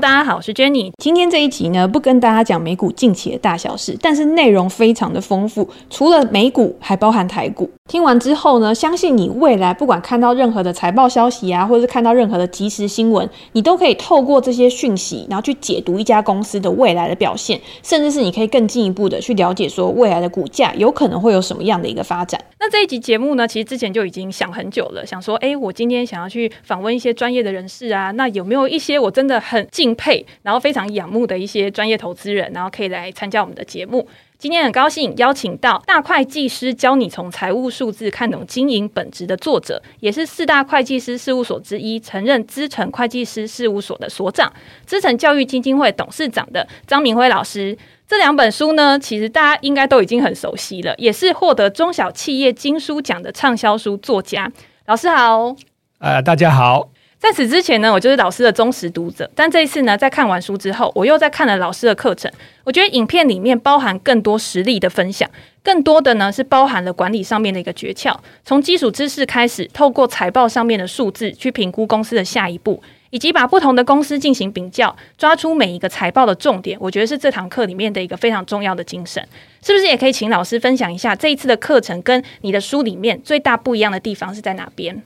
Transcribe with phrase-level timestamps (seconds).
[0.00, 0.92] 大家好，我是 Jenny。
[1.02, 7.68] 今天这一集呢，不跟大家讲美股近期的大小事，但是内容非常的丰富，除了美股，还包含台股。
[7.88, 22.38] 听完之后呢，相信你未来不管看到任何的财报消息啊，或者是看到任何的即时新闻，你都可以透过这些讯息，然后去解读一家公司的未来的表现，甚至是你可以更进一步的去了解说未来的股价有可能会有什么样的一个发展。
[22.60, 34.06] 那这一集节目呢，其实之前就已经想很久了，想说，哎，我今天想要去访问一些专业的人士啊，那有没有一些我真的很敬佩，然后非常仰慕的一些专业投资人，然后可以来参加我们的节目。
[34.38, 44.52] 今天很高兴邀请到大会计师教你从财务数字看懂经营本质的作者，也是四大会计师事务所之一，曾任资诚会计师事务所的所长，
[44.86, 47.76] 资诚教育基金会董事长的张明辉老师。
[48.06, 54.48] 这两本书呢，其实大家应该都已经很熟悉了，也是获得中小企业金书奖的畅销书作家。
[54.86, 55.56] 老师好，
[55.98, 56.90] 呃，大家好。
[57.18, 59.28] 在此之前呢，我就是老师的忠实读者。
[59.34, 62.30] 但这一次呢，在看完书之后，我又在看了老师的课程。
[62.62, 65.28] 我觉得影片里面包含更多实例的分享，
[65.62, 68.16] 更多的呢是包含了管理上面的一个诀窍。
[68.44, 76.78] 从基础知识开始，透过财报上面的数字去评估公司的下一步，以及把不同的公司进行比较，抓出每一个财报的重点。
[76.80, 79.20] 我觉得是这堂课里面的一个非常重要的精神。
[79.60, 85.02] 是不是也可以请老师分享一下这一次的课程跟你的书里面最大不一样的地方是在哪边？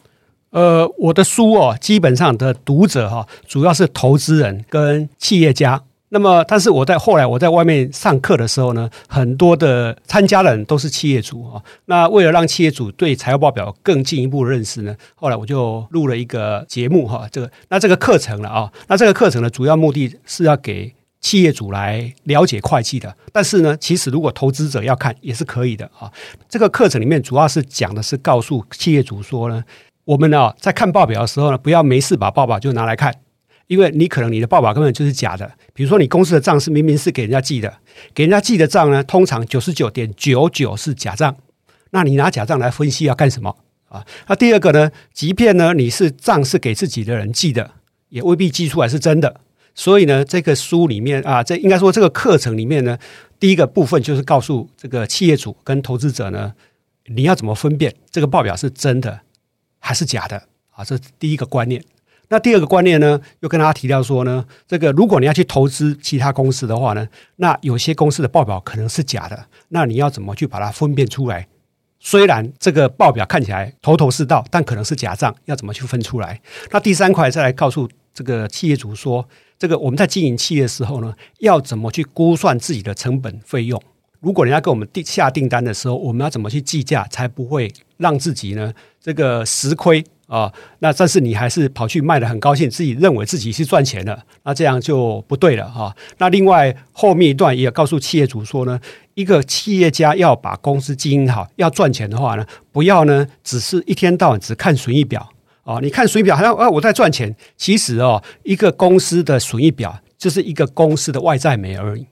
[0.52, 5.82] 呃，我的书哦，基本上的读者哈，主要是投资人跟企业家。
[6.10, 11.62] 那么，但是我在后来我在外面上课的时候呢，很多的参加的人都是企业主啊。
[11.86, 18.70] 那为了让企业主对财务报表更进一步的认识呢，后来我就录了一个节目哈，这个那这个课程了啊。
[18.88, 23.16] 那这个课程的主要目的是要给企业主来了解会计的。
[23.32, 26.12] 但是呢，其实如果投资者要看也是可以的啊。
[26.46, 29.64] 这个课程里面主要是讲的是告诉企业主说呢。
[30.04, 33.14] 我们呢，在看报表的时候呢，不要没事把报表就拿来看，
[33.68, 35.50] 因为你可能你的报表根本就是假的。
[35.72, 37.72] 比如说，你公司的账是明明是给人家记的，
[38.12, 41.36] 给人家记的账呢，通常九十九点九九是假账。
[41.90, 43.56] 那你拿假账来分析要干什么
[43.88, 44.04] 啊？
[44.26, 47.70] 那第二个呢，即便呢你是账是给自己的人记的，
[48.08, 49.40] 也未必记出来是真的。
[49.74, 52.98] 所以呢，这个书里面啊，这应该说这个课程里面呢，
[53.38, 56.52] 第一个部分就是告诉这个企业主跟投资者呢，
[57.06, 59.20] 你要怎么分辨这个报表是真的。
[59.82, 60.84] 还是假的啊？
[60.84, 61.82] 这是第一个观念。
[62.28, 63.20] 那第二个观念呢？
[63.40, 67.06] 又跟大家提到说呢，这个如果你要去投资其他公司的话呢，
[67.36, 71.46] 那有些公司的报表可能是假的，那你要怎么去把它分辨出来？
[72.00, 76.40] 虽然这个报表看起来头头是道，但可能是假账，要怎么去分出来？
[76.70, 79.28] 那第三块再来告诉这个企业主说，
[79.58, 83.80] 这个我们在经营企业的时候呢，要怎么去估算自己的成本费用？
[84.20, 90.52] 如果人家给我们订下订单的时候，我们要怎么去计价，才不会让自己呢这个实亏啊？
[90.78, 95.94] 那但是你还是跑去卖得很高兴，自己认为自己是赚钱了，那这样就不对了哈。
[96.18, 98.78] 那另外后面一段也告诉企业主说呢，
[99.14, 105.28] 一个企业家要把公司经营好，要赚钱的话呢，不要呢只是一天到晚只看损益表
[105.64, 105.80] 啊。
[105.80, 112.06] 你看损益表好像啊我在赚钱，其实哦一个公司的损益表就是一个公司的外在美而已。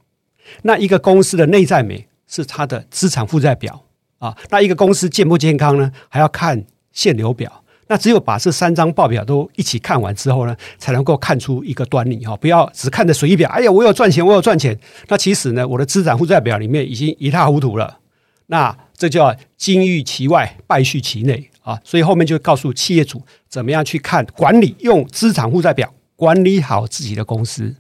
[0.63, 3.85] 那一个公司的内在美是它的资产负债表
[4.19, 5.93] 啊，那一个公司健不健康呢？
[6.09, 7.51] 还要看现流表。
[7.87, 12.37] 那只有把这三张报表都一起看完之后呢，才能够看出一个端倪哈。
[12.37, 14.79] 不要只看着损益表，哎呀，我有赚钱，我有赚钱。
[15.09, 17.99] 那其实呢，我的资产负债表里面已经一塌糊涂了。
[18.47, 21.81] 那这叫金玉其外，败絮其内啊。
[21.83, 27.75] 所以后面就告诉企业主怎么样去看管理，用资产负债表管理好自己的公司。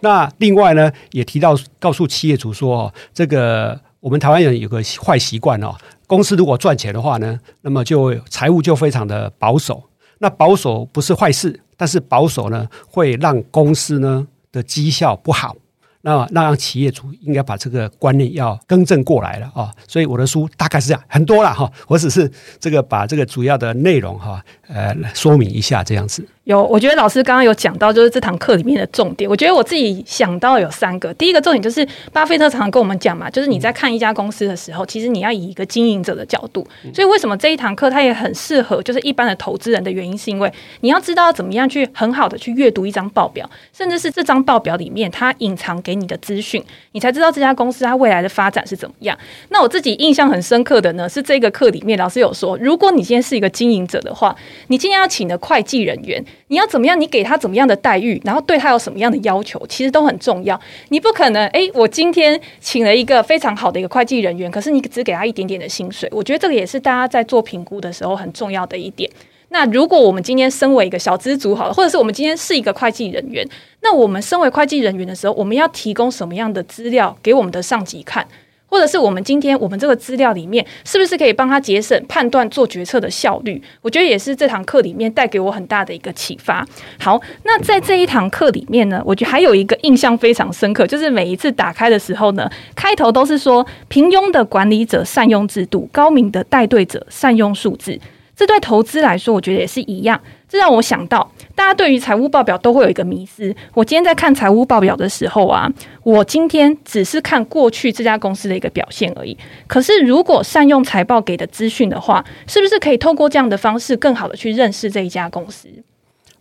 [0.00, 5.74] 那另外呢，也提到告诉企业主说，这个我们台湾人有个坏习惯哦，
[6.06, 9.82] 公司如果赚钱的话呢，那么就财务就非常的保守。
[10.18, 15.56] 那保守不是坏事，但是保守呢，会让公司呢的绩效不好。
[16.04, 19.72] 那那让企业主应该把这个观念要更正过来了啊。
[19.88, 21.70] 所以我的书大概是这样，很多了哈。
[21.88, 22.30] 我只是
[22.60, 26.24] 这个把这个主要的内容哈，呃，说明一下这样子。
[26.44, 29.28] 有，我觉得老师刚刚有讲到，就是这堂课里面的重点。
[29.28, 31.12] 我觉得我自己想到有三个。
[31.14, 36.66] 第一个重点就是，巴菲特常常跟我们讲嘛，就是你在看一家公司的时候，其实你要以一个经营者的角度。
[36.92, 40.52] 所以为什么这一堂课它也很适合，就是一般的投资人的原因，是因为
[40.82, 46.62] 你要知道怎么样去很好的去阅读一张报表，甚至是这张报表里面它隐藏给你的资讯，
[46.92, 49.16] 你才知道这家公司它未来的发展是怎么样。
[49.50, 54.34] 那我自己印象很深刻的呢，是这个课里面老师有说，如果你今天是一个经营者的话，
[54.68, 56.24] 你今天要请的会计人员。
[56.48, 57.00] 你要怎么样？
[57.00, 60.60] 你给他怎么样的待遇，然后对他有什么样的要求，其实都很重要。
[60.90, 66.08] 你不可能，诶，我今天请了一个非常好的一个会计人员，可是你只给他一点点的薪水。
[66.12, 69.10] 我觉得这个也是大家在做评估的时候很重要的一点。
[69.54, 73.48] 那如果我们今天身为一个小资族好了，或者是我们今天是一个会计人员，
[73.82, 78.26] 那我们身为会计人员的时候，我们要提供什么样的资料给我们的上级看？
[78.66, 83.62] 或者是我们今天我们这个资料里面，是不是可以帮他节省判断做决策的效率？
[83.80, 86.66] 我觉得也是这堂课里面带给我很大的一个启发。
[86.98, 97.96] 好，那在这一堂课里面呢，我觉得还有一个印象非常深刻，就是每一次打开的时候呢，开头都是说平庸的管理者善用制度，高明的带队者善用数字。
[98.36, 100.20] 这对投资来说，我觉得也是一样。
[100.48, 103.54] 这让我想到，大家对于财务报表都会有一个迷思。
[103.72, 105.68] 我今天在看财务报表的时候啊，
[106.02, 109.36] 我今天只是看过去这家公司的一个表现而已。
[109.66, 115.68] 可是，如果善用财报给的资讯的话，是不是可以透过这样的方式，更好的去认识这一家公司？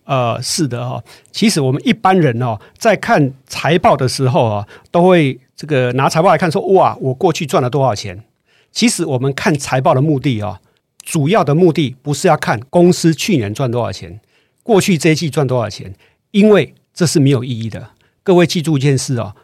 [0.06, 1.02] 呃，是的哈。
[1.32, 8.24] 其实我们一般人哦，在看财报的时候啊，都会这个拿财报来看，说哇，我过去赚了多少钱？
[8.72, 10.60] 其实我们看财报的目的啊。
[11.04, 14.20] 主要的目的不是要看公司去年赚多少钱，
[14.64, 15.94] 过去这一季赚多少钱，
[16.32, 17.90] 因为这是没有意义的。
[18.24, 19.36] 各位记住一件事哦，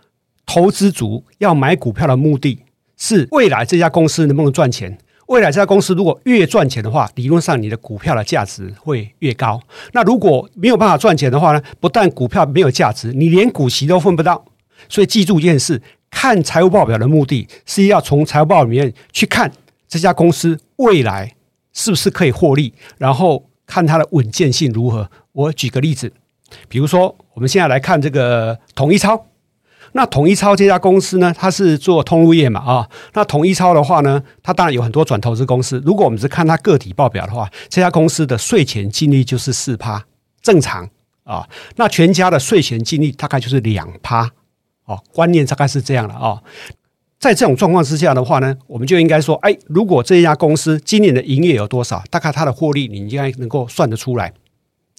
[0.46, 2.64] 投资族要买股票的目的
[2.96, 4.98] 是未来这家公司能不能赚钱。
[5.28, 9.62] 未来这家公司如果越赚钱的话，理论上你的股票的价值会越高。
[9.92, 11.62] 那如果没有办法赚钱的话呢？
[11.80, 14.44] 不但股票没有价值，你连股息都分不到。
[14.88, 15.80] 所以记住一件事，
[16.10, 19.52] 看财务报表的目的是要从财务报里面去看
[19.88, 21.36] 这家公司未来。
[21.80, 22.74] 是不是可以获利？
[22.98, 25.10] 然后看它的稳健性如何？
[25.32, 26.12] 我举个例子，
[26.68, 29.28] 比如说，我们现在来看这个统一超。
[29.94, 32.90] 那统一超这家公司呢，它是做通路业嘛啊。
[33.14, 35.82] 那统一超的话呢，它当然有很多转投资公司。
[35.86, 40.04] 如果我们是看它个体报表的话，这家公司的税前净利就是四趴，
[40.42, 40.90] 正常
[41.24, 41.48] 啊。
[41.78, 44.30] 那全家的税前净利大概就是两趴
[44.84, 46.44] 哦，观念大概是这样的啊。
[47.20, 54.32] 在这种状况之下的话呢，我们就应该说，哎，如果这家公司今年的营业有多少，大概它的获利，你应该能够算得出来。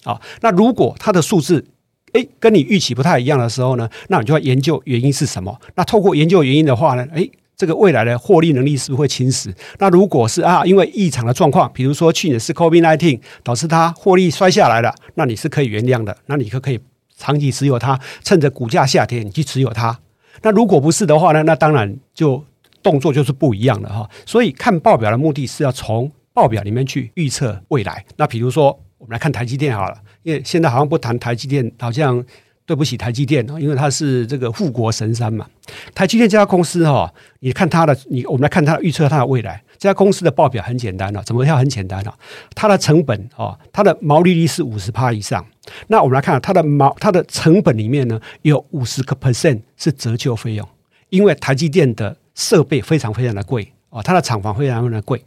[0.03, 1.65] 啊，那如果它的数字，
[2.13, 5.59] 哎，跟你预期不太一样的时候呢，那你就要研究原因是什么。
[5.75, 7.27] 那透过研究原因的话呢，哎，
[7.57, 9.51] 这个未来的获利能力是不是会侵蚀？
[9.79, 16.79] 那如果是啊，因为异常的状况，比如说去年是 COVID-19 导致它获利摔下来了，那你是可以原谅的，那你可可以
[17.17, 19.99] 长期持有它，趁着股价下跌，你去持有它。
[20.41, 21.43] 那如果不是的话呢？
[21.43, 22.43] 那当然就
[22.81, 24.09] 动作就是不一样的哈。
[24.25, 28.03] 所以看报表的目的是要从报表里面去预测未来。
[28.17, 28.67] 那比如说，
[28.97, 32.23] 我们来看台积电好了，因为现在好像不谈台积电，好像
[32.65, 35.45] 对不起台积电，因为它是这个护国神山嘛。
[35.93, 39.61] 台积电这家公司哈，你看它的，你我们来看它预测它的未来。
[39.77, 41.57] 这家公司的报表很简单了，怎么样？
[41.57, 42.15] 很简单了，
[42.55, 45.45] 它的成本哦，它的毛利率是五十趴以上。
[45.87, 50.67] 那我们来看它的毛，它的成本里面呢，有五十个 percent 是折旧费用，
[51.09, 55.23] 因为台积电的设备非常非常的贵哦，它的厂房非常非常的贵，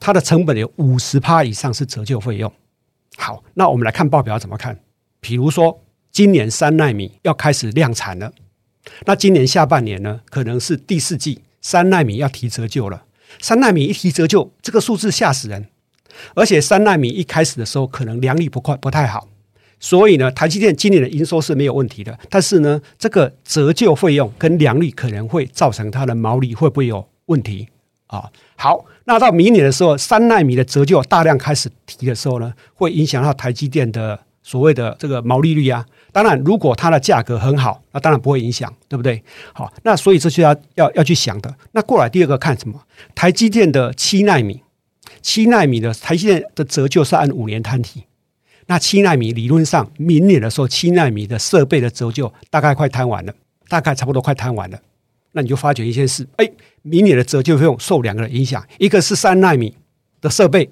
[0.00, 2.52] 它的成本有五十趴以上是折旧费用。
[3.16, 4.78] 好，那我们来看报表怎么看？
[5.20, 8.32] 比如说，今年三纳米要开始量产了，
[9.06, 13.04] 那今年下半年呢，可能是第四季三纳米要提折旧了。
[13.40, 15.68] 三纳米一提折旧，这个数字吓死人。
[16.34, 19.28] 而且三纳米一开始的时候，可能良率不快不太好，
[19.80, 22.18] 所以呢，台积电今年的营收是没有问题的。
[22.28, 27.68] 但是呢，这个折旧费用跟良率可能会造成它的毛利会不会有问题
[28.08, 28.30] 啊？
[28.56, 35.86] 好，那到明年的时候，三纳米的折旧大量开始提的时候呢，会影响到台积电的所谓的这个毛利率啊。
[36.10, 39.22] 当然，如果它的价格很好，那当然不会影响，对不对？
[39.52, 41.54] 好，那所以这是要要要去想的。
[41.72, 42.82] 那过来第二个看什么？
[43.14, 44.62] 台积电的七纳米，
[45.22, 48.02] 七纳米的台积电的折旧是按五年摊提。
[48.68, 53.34] 那七纳米理论上明年的时候，七纳米的设备的折旧大概快摊完了，
[53.68, 54.78] 大概差不多快摊完了。
[55.32, 56.50] 那你就发觉一件事，哎，
[56.82, 59.74] 明年的折旧费用受两个的影响，一个是三纳米
[60.20, 60.70] 的设备，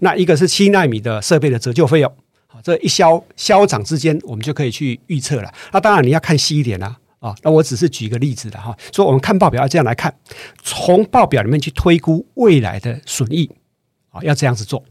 [0.00, 2.14] 那一个是七纳米的设备的折旧费用。
[2.46, 5.52] 好这一消消长之间，我们就可以去预测了。
[5.72, 8.76] 那当然你要看细一点啦，啊，那我只是举一个例子的哈。
[8.92, 10.14] 所以我们看报表要这样来看，
[10.62, 13.50] 从报表里面去推估未来的损益，
[14.10, 14.84] 啊，要这样子做。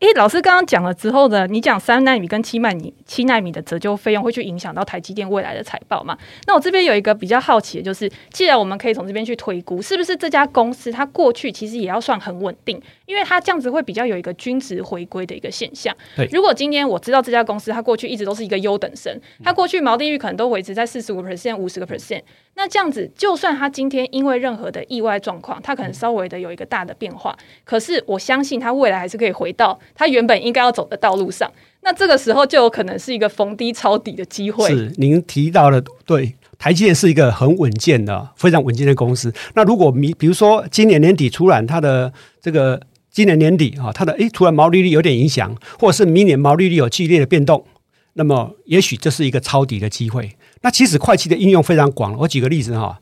[0.00, 6.18] 诶，老师刚刚讲了之后呢，你讲三纳米跟七纳米、七纳米的折旧费用会去影响到台积电未来的财报嘛？
[6.46, 12.78] 那我这边有一个比较好奇的就是，既然我们可以从这边去推估，是不是这家公司它过去其实也要算很稳定？
[13.06, 15.96] 因为它这样子会比较有一个均值回归的一个现象。
[16.16, 22.20] 对，如果今天我知道这家公司它过去一直都是一个优等生，它过去毛利率可能都维持在四十五 percent、五十个 percent。
[22.56, 31.50] 那这样子，就算他今天因为任何的意外状况，他可能稍微的有一个大的变化，可是我相信他未来还是可以回到他原本应该要走的道路上。
[31.82, 34.68] 那这个时候就有可能是一个逢低抄底的机会。
[34.68, 39.32] 是，您提到的对，台积电是一个很稳健的、非常稳健的公司。
[39.54, 42.80] 那如果明比如说今年年底突然它的这个
[43.10, 47.66] 今年年底啊，它的诶突然毛利率有点影响，或者是明年毛利率有剧烈的变动，
[48.14, 50.30] 那么也许这是一个抄底的机会。
[50.64, 52.98] 那其实会计的应用非常广，我举个例子哈，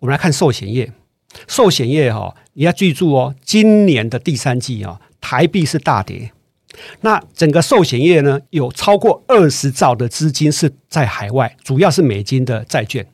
[0.00, 0.92] 我们来看寿险业，
[1.46, 6.32] 寿险业哈，你要记住哦，今年的第三季啊，台币是大跌，
[7.02, 13.06] 那整个寿险业呢，有超过二十兆的资金是在海外，主要是美金的债券。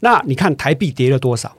[0.00, 1.56] 那你看台币跌了多少？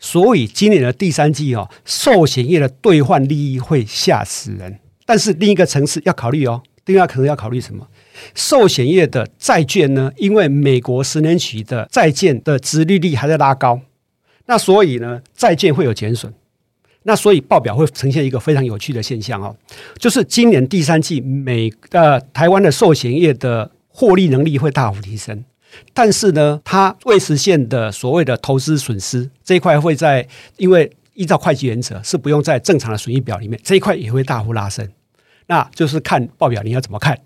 [0.00, 4.80] 所以今年的第三季哦，寿险业的兑换利益会吓死人。
[5.06, 7.86] 但是另一个层次要考虑哦，另外可能要考虑什么？
[8.34, 10.12] 寿险业的债券呢？
[10.16, 13.80] 因为美国十年期的债券的殖利率还在拉高，
[14.46, 16.32] 那所以呢，债券会有减损。
[17.04, 19.56] 那所以报表会呈现一个非常有趣的现象哦，
[19.96, 25.42] 就是今年第三季美呃台湾的寿险业的获利能力会大幅提升。
[25.94, 34.86] 但是呢，它未实现的所谓的投资损失这一块会在，因为依照会计原则是不用在正常的损益表里面，这一块也会大幅拉升。
[35.46, 37.18] 那就是看报表你要怎么看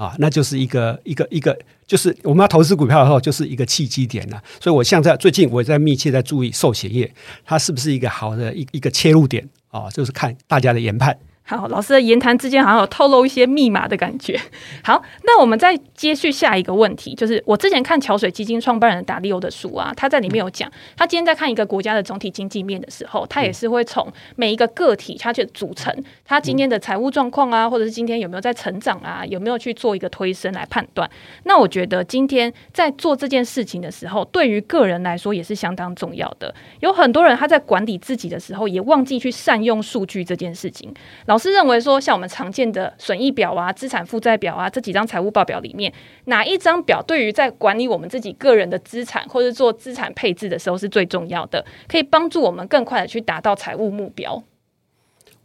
[0.00, 0.16] 啊？
[0.18, 4.42] 那就是一个一个一个，就是我们要投资股票的时候，就是一个契机点了。
[4.58, 7.12] 所以我现在最近我也在密切在注意寿险业，
[7.44, 9.90] 它是不是一个好的一一个切入点啊？
[9.90, 11.14] 就是看大家的研判。
[11.58, 14.38] 好，老师的言谈之间好像有透露一些密码的感觉。
[14.84, 25.92] 好，那我们再接续下一个问题，就是我之前看桥水基金创办人达利欧的书啊，他在里面有讲，他今天在看一个国家的总体经济面的时候，他也是会从每一个个体他去组成，
[26.24, 31.10] 他今天的财务状况啊，或者是今天有没有在成长啊，有没有去做一个推升来判断。
[31.42, 36.54] 那我觉得今天在做这件事情的时候，对于个人来说也是相当重要的。
[36.78, 40.94] 有很多人他在管理自己的时候，也忘记去善用数据这件事情。
[41.26, 45.92] 老是认为说，像我们常见的损益表啊、资产负债表啊这几张财务报表里面，
[46.26, 54.44] 哪一张表对于在管理我们自己个人的资产或者做资产配置的时候是最重要的，可以帮助我们更快的去达到财务目标？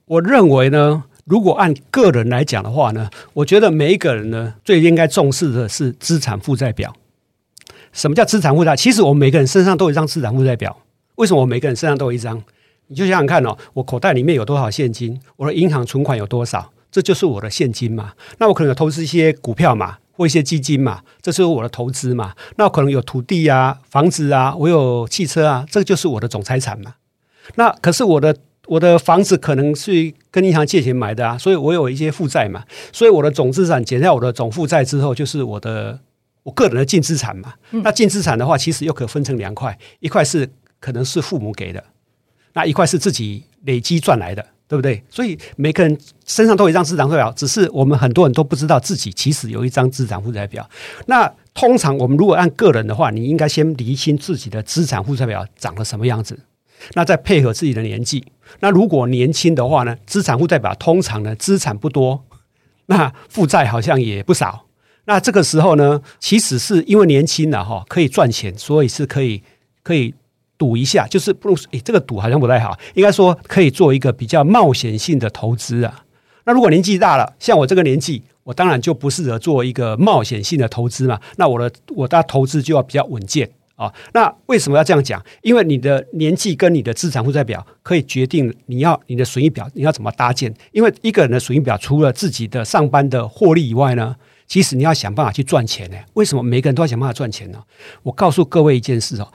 [0.05, 6.93] 我认为呢，如果按个人来讲的话呢，我觉得每一个人呢最应该重视的是资产负债表。
[7.91, 8.75] 什么叫资产负债？
[8.75, 10.77] 其实我们每个人身上都有一张资产负债表。
[11.15, 12.43] 为什么我每个人身上都有一张？
[12.87, 18.13] 你就想想看哦，我口袋里面有多少现金，我的银行存款有多少，这就是我的现金嘛。
[18.37, 22.33] 那我可能有投资一些股票嘛，或一些基金嘛，这是我的投资嘛。
[22.57, 26.95] 那我可能有土地啊、房子啊，我有汽车啊，这就是我的总财产嘛。
[27.55, 28.35] 那可是我的
[28.67, 32.63] 我的房子可能是跟银行借钱买的啊，所以我有一些负债嘛。
[32.93, 35.99] 所以我的总资产减掉我的总负债之后，就是我的
[36.43, 37.55] 我个人的净资产嘛。
[37.71, 40.47] 那净资产的话，其实又可分成两块，一块是
[40.79, 41.83] 可能是父母给的。
[42.55, 45.03] 那一块是自己累积赚来的，对不对？
[45.09, 50.67] 所以每个人身上都有一张资产负债表，只是我们很多人都不知道自己其实有一张资产负债表。
[51.05, 56.39] 那通常我们如果按个人的话，你应该先厘清自己的资产负债表长得什么样子，
[56.93, 58.25] 那再配合自己的年纪。
[58.61, 62.23] 那如果年轻的话呢，资产负债表通常呢资产不多，
[62.85, 64.65] 那负债好像也不少。
[65.05, 69.43] 那这个时候呢，其实是因为年轻了哈，可以赚钱，所以是可以
[69.83, 70.13] 可以。
[70.57, 72.77] 赌一下，就是不，诶，这个赌好像不太好。
[72.93, 76.03] 应该说可以做一个比较冒险性的投资啊。
[76.45, 81.19] 那如果年纪大了，像我这个年纪，我当然就不适合做一个冒险性的投资嘛。
[81.37, 83.91] 那我的我的投资就要比较稳健啊。
[84.13, 85.19] 那为什么要这样讲？
[85.41, 90.53] 因为你的年纪跟你的资产负债表可以决定你要你的损益表你要怎么搭建。
[90.71, 95.97] 因为一个人的损益表除了自己的上班的获利以外呢，其实你要想办法去赚钱呢。
[96.13, 97.59] 为什么每个人都要想办法赚钱呢？
[98.03, 99.27] 我告诉各位一件事哦。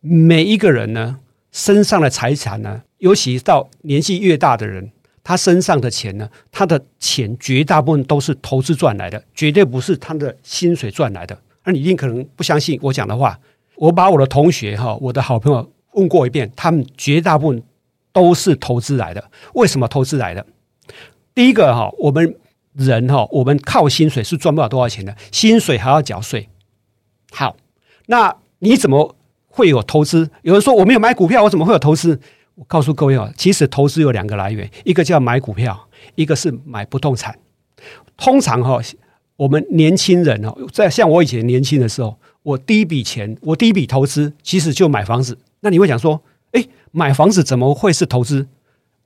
[0.00, 1.18] 每一个人呢，
[1.50, 4.92] 身上的财产呢，尤其到年纪越大的人，
[5.24, 11.36] 他身上的钱呢，他的钱绝大部分都是投资赚来的，绝对不是他的薪水赚来的。
[11.64, 13.38] 那你一定可能不相信我讲的话，
[13.74, 17.62] 我把我的同学哈，我的好朋友问过一遍，他们绝大部分
[18.12, 19.30] 都是投资来的。
[19.54, 20.46] 为什么投资来的？
[21.34, 22.36] 第一个哈，我们
[22.74, 26.48] 人哈，我们靠薪水是赚不了多少钱的，薪水还要缴税。
[27.32, 27.56] 好，
[28.06, 29.16] 那你怎么？
[29.58, 32.16] 会有投资，有人说我没有买股票，我怎么会有投资？
[32.54, 37.36] 我告诉各位啊，其实投资有两个来源，一个叫买股票，一个是买不动产。
[38.16, 38.80] 通常哈，
[39.34, 45.36] 我们年轻人哦，在像我以前年轻的时候，我第一笔钱，我第一笔投资其实就买房子。
[45.58, 46.22] 那你会想说，
[46.52, 48.46] 诶，买房子怎么会是投资？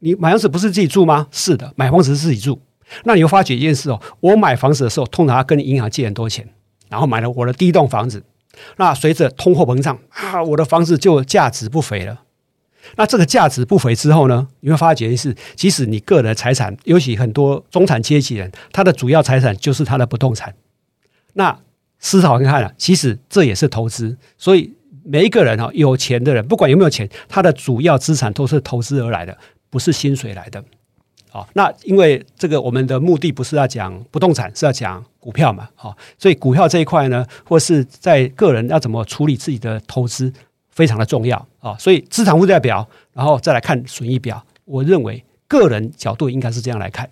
[0.01, 1.29] 你买房子不是自己住吗？
[1.31, 2.61] 是的，买房子是自己住。
[3.05, 6.47] 那你会发觉一件事哦，我买房子的时候，通常跟银行借很多钱，
[6.91, 8.23] 然后买了我的第一栋房子。
[8.77, 12.23] 那随着通货膨胀啊，我的房子就价值不菲了。
[12.97, 20.53] 那这个价值不菲之后呢，你会发觉是，即使你个人财产，尤其很多中产阶级人，他的主要财产就是他的不动产。
[21.35, 21.57] 那
[22.01, 24.19] 思考看看啊，其实这也是投资。
[24.37, 29.39] 所以每一个人哈，有钱的人，不管有没有钱，他的主要资产都是投资而来的，
[29.71, 30.63] 不是薪水来的。
[31.33, 31.47] 啊。
[31.55, 40.33] 那因为这个我们的目的不是要讲不动产，是要讲股票嘛，好，所以股票这一块呢，或是在个人要怎么处理自己的投资，
[40.71, 41.77] 非常的重要啊。
[41.79, 47.09] 所以资产负债表，然后再来看损益表，我认为个人角度应该是这样来看。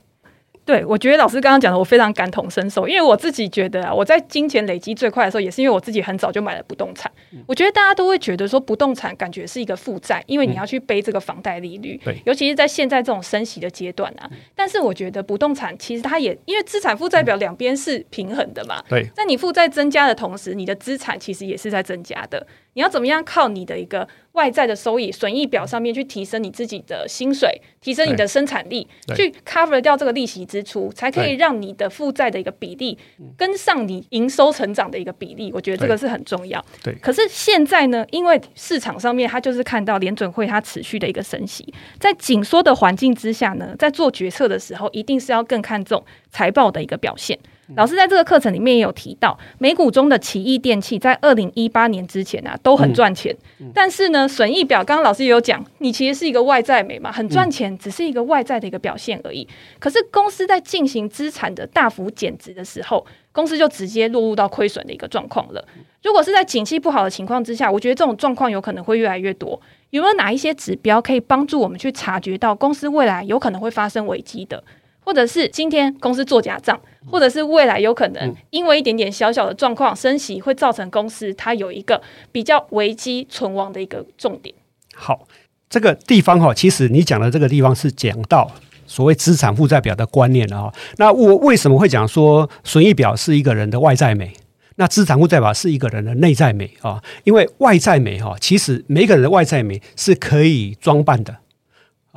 [0.65, 7.11] 对，我觉得老师刚刚讲的，我非常感同身受，因为我自己觉得啊，我在金钱累积最快的时候，也是因为我自己很早就买了不动产。
[7.47, 14.31] 我觉得大家都会觉得说，不动产感觉是一个负债，因为你要去背这个房贷利率，对，尤其是在现在这种升息的阶段啊。
[14.55, 22.47] 但是我觉得不动产其实它也因为资产负债表两边是平衡的嘛，对，在你负债增加的同时，你的资产其实也是在增加的。
[22.75, 32.97] 你要怎么样靠你的一个外在的收益损益表上面去提升你自己的薪水，提升你的生产力，去 cover 掉这个利息支出，才可以让你的负债的一个比例
[33.37, 35.51] 跟上你营收成长的一个比例。
[35.53, 36.65] 我觉得这个是很重要。
[36.83, 36.95] 对。
[37.03, 47.37] 可是现在呢，因为市场上面它就是看到联准会它持续的一个升息，在紧缩的环境之下呢，在做决策的时候，一定是要更看重财报的一个表现。
[47.77, 53.35] 老师在这个课程里面也有提到，美股中的奇异电器在二零一八年之前啊都很赚钱，
[53.73, 59.47] 但是呢，损益表刚刚老师也有讲，你其实是一个外在美嘛，很赚钱，只是一个外在的一个表现而已。
[59.79, 65.65] 可是公司在进行资产的大幅减值的时候，公司就直接落入到亏损的一个状况了。
[66.03, 69.61] 如果是在景气不好的情况之下，我觉得这种状况有可能会越来越多。
[69.91, 74.63] 有没有哪一些指标可以帮助我们去察觉到公司未来有可能会发生危机的？
[75.01, 84.55] 或者是今天公司做假账，或者是未来有可能因为一点点小小的状况升息，会造成公司它有一个比较危机存亡的一个重点。
[84.95, 85.27] 好，
[85.69, 88.51] 这个地方哈，其实你讲的这个地方是讲到
[88.87, 90.75] 所谓资产负债表的观念了哈。
[90.99, 94.33] 那我为什么会讲说损益表是一个人的外在美，
[94.77, 97.03] 那资产负债表是一个人的内在美啊？
[97.25, 101.37] 因为外在美哈，其实每个人的外在美是可以装扮的。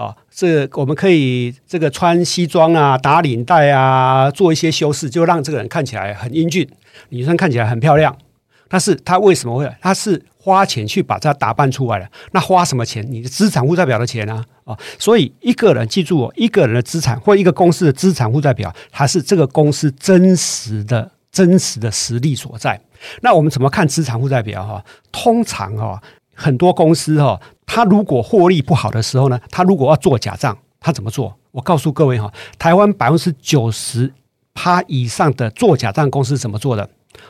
[0.03, 6.67] 啊，这、我们可以这个穿西装啊，打领带啊，做一些修饰，就让这个人看起来很英俊，
[7.09, 8.15] 女生看起来很漂亮。
[8.67, 9.71] 但是他为什么会？
[9.79, 12.09] 他是花钱去把它打扮出来的。
[12.31, 13.05] 那花什么钱？
[13.07, 14.43] 你的资产负债表的钱啊！
[14.65, 22.81] 啊，所以一个人记住哦，一个人的资产或一个公司的资产负债表，它是这个公司真实的、真实的实力所在。
[23.21, 24.65] 那我们怎么看资产负债表？
[24.65, 26.01] 哈，通常哈，
[26.33, 27.39] 很多公司哈。
[27.65, 31.35] 他如果获利不好的时候呢，他如果要做假账，他怎么做？
[31.51, 34.13] 我告诉各位哈，台湾百分之九十
[34.53, 36.87] 趴以上的做假账公司怎么做的？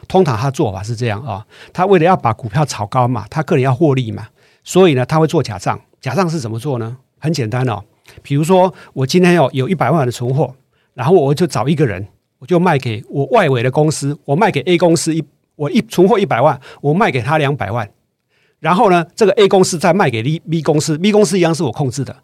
[0.07, 4.27] 通常他做法是这样啊，他为了要把股票炒高嘛，他个人要获利嘛，
[4.63, 5.79] 所以呢，他会做假账。
[6.01, 6.97] 假账是怎么做呢？
[7.19, 7.81] 很简单哦，
[8.21, 10.53] 比如说我今天要有一百万的存货，
[10.93, 12.05] 然后我就找一个人，
[12.39, 15.23] 我就卖给我外围的公司，我卖给 A 公司一，
[15.55, 17.89] 我一存货一百万，我卖给他两百万。
[18.63, 22.15] 然后呢，这个 A 公司再卖给 B B 公司，B 公司一样是我控制的。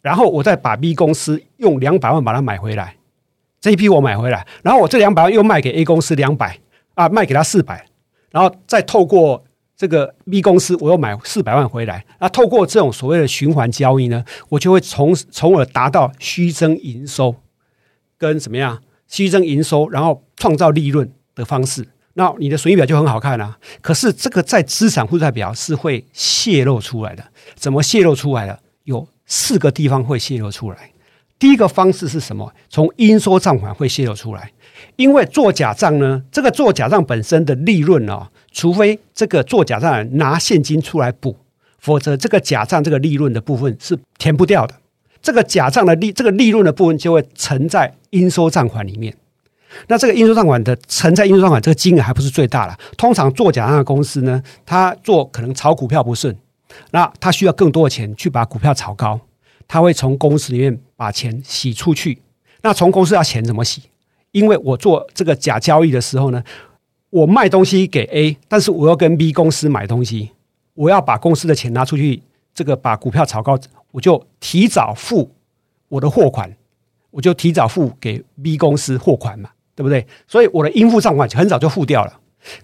[0.00, 2.96] 然后我再把 B 公司用两百万把它买回来，
[3.60, 6.58] 这一批我买回来，然后我这两百万又卖给 A 公司两百
[6.94, 7.84] 啊，卖给他四百，
[8.30, 9.44] 然后再透过
[9.76, 12.06] 这个 B 公司我又买四百万回来。
[12.20, 17.36] 那透过这种所谓的循环交易呢，我就会从从而达到虚增营收
[18.16, 21.86] 跟怎么样虚增营收，然后创造利润的方式。
[22.18, 27.22] 那你的损益表就很好看啊，可是这个在资产负债表是会泄露出来的。
[27.54, 28.58] 怎么泄露出来的？
[28.84, 30.90] 有四个地方会泄露出来。
[31.38, 32.50] 第一个方式是什么？
[32.70, 34.50] 从应收账款会泄露出来。
[34.96, 41.36] 因为做假账呢，这个做假账本身的利润哦，除非这个做假账拿现金出来补，
[41.78, 44.74] 否则这个假账这个利润的部分是填不掉的。
[45.20, 49.14] 这个假账的利，这个利润的部分就会存在应收账款里面。
[49.88, 52.78] 那这个应收账款的存在应收账款这个金额还不是最大的。
[52.96, 56.36] 通常做假账的公司呢，他做可能炒股票不顺，
[56.90, 59.20] 那他需要更多的钱去把股票炒高，
[59.68, 62.20] 他会从公司里面把钱洗出去。
[62.62, 63.82] 那从公司要钱怎么洗？
[64.32, 66.42] 因为我做这个假交易的时候呢，
[67.10, 70.30] 我卖东西给 A，但是我要跟 B 公司买东西，
[70.74, 73.58] 我要把公司的钱拿出去，这个把股票炒高，
[73.92, 75.30] 我就提早付
[75.88, 76.54] 我的货款，
[77.10, 79.50] 我就提早付给 B 公司货款嘛。
[79.76, 80.04] 对不对？
[80.26, 82.12] 所以我的应付账款很早就付掉了，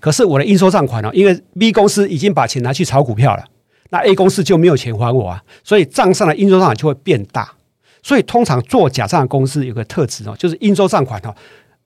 [0.01, 1.11] 可是我的应收账款呢？
[1.12, 3.44] 因为 B 公司已经把钱拿去炒股票了，
[3.90, 7.53] 那 A 公司就没有钱还我啊，所以账上的应收账款就会变大。
[8.03, 11.33] 所以通常做假账的公司有个特质哦，就是应收账款哦，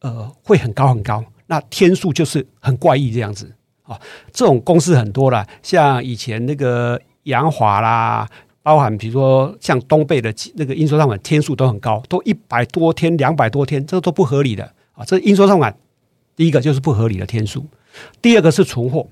[0.00, 4.00] 呃，会很高很高，那天数就是很怪异这样子啊。
[4.32, 8.26] 这种公司很多了，像以前那个阳华啦，
[8.62, 14.72] 包含比如说像东贝的那个应收账款天数都很高，都一百多天、两百多天，这都不合理的。
[14.96, 15.76] 啊，这应收账款，
[16.34, 17.64] 第一个就是不合理的天数，
[18.20, 19.06] 第二个是存货。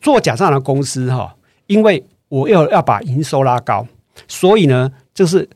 [0.00, 1.36] 做假账的公司哈，
[1.68, 3.86] 因为我要要把营收拉高，
[4.26, 5.48] 所以呢，就是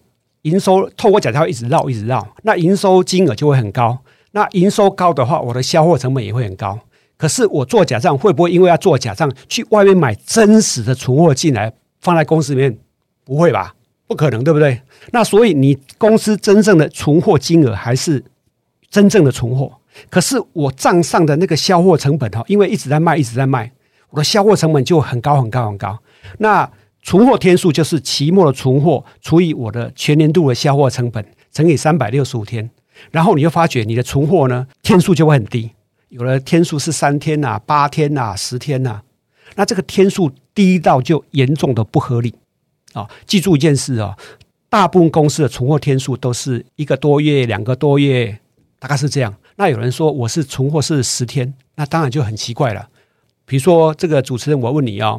[0.43, 3.99] 营收透过假账一直绕一直绕，那营收金额就会很高。
[4.31, 6.79] 那营收高的话，我的销货成本也会很高。
[7.17, 12.77] 可是我做假账会不会因为要做假账去外面买真实的存货进来放在公司里面？
[13.25, 13.75] 不会吧？
[14.07, 14.81] 不可能，对不对？
[15.13, 18.23] 那所以你公司真正的存货金额还是
[18.95, 19.73] 真正的存货。
[20.09, 23.73] 可是我账上的那个销货成本哈，因为一直在卖，一直在卖，
[24.11, 25.99] 我的销货成本就很高很高很高。
[26.39, 26.71] 那
[27.03, 32.71] 存货天数就是期末的存货除以我的全年度的销货成本乘以三百六十五天，
[33.11, 35.73] 然后你就发觉你的存货呢天数就会很低，
[36.11, 39.01] 有的天数是三天呐、八天呐、十天呐，
[39.57, 42.33] 那这个天数低到就严重的不合理
[42.93, 43.11] 啊！
[43.27, 44.17] 记住一件事啊，
[44.69, 48.39] 大部分公司的存货天数都是一个多月、两个多月，
[48.85, 49.35] 大概是这样。
[49.57, 52.87] 那有人说我是存货是十天，那当然就很奇怪了。
[53.47, 55.19] 比如说这个主持人，我问你啊，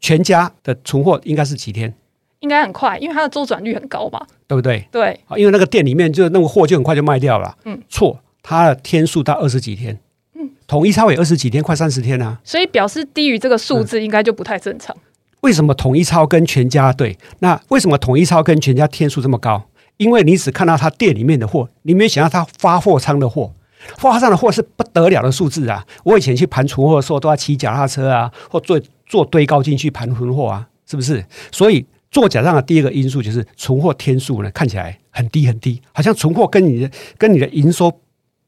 [0.00, 1.94] 全家的存货应该是几天？
[2.40, 4.26] 应该很快，因为它的周转率很高吧？
[4.48, 4.88] 对不对？
[4.90, 7.56] 对，因为那个店里面就那个货就很快就卖掉了。
[7.66, 9.96] 嗯，错，它的天数到二十几天。
[10.34, 12.40] 嗯，统一超也二十几天，快三十天啊。
[12.42, 14.92] 所以表示低于这个数字，应该就不太正常。
[14.96, 15.06] 嗯，
[15.42, 17.16] 为什么统一超跟全家对？
[17.38, 19.68] 那为什么统一超跟全家天数这么高？
[19.96, 23.52] 因为你只看到他店里面的货，你没有想到他发货仓的货。
[23.98, 25.86] 发上的货是不得了的数字啊！
[26.04, 31.22] 我以前去盘存货的时候，都要骑脚踏车啊，或坐坐堆高进去盘存货啊，是不是？
[31.52, 37.92] 所以做假账的第一个因素就是存货天数呢，看起来很低很低，好像存货跟你的跟你的营收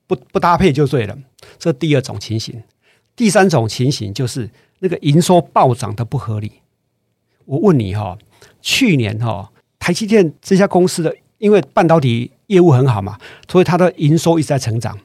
[0.07, 1.15] 不不搭配就对了。
[1.59, 2.63] 这第二种情形，
[3.15, 6.51] 第三种情形就是那个营收暴涨的不合理。
[7.45, 8.19] 我问你哈、哦，
[8.63, 13.19] 去年哈、哦，台积电这家公司的因为半导体业务很好嘛，
[13.51, 14.99] 所以它的营收一直在成长。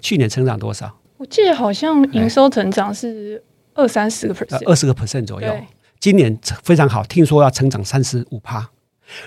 [0.00, 0.94] 去年成长多少？
[1.16, 3.42] 我记得好像营收成长是
[3.74, 5.56] 二三十个 percent，二十个 percent 左右。
[5.98, 8.68] 今年非常好，听说要成长三十五趴。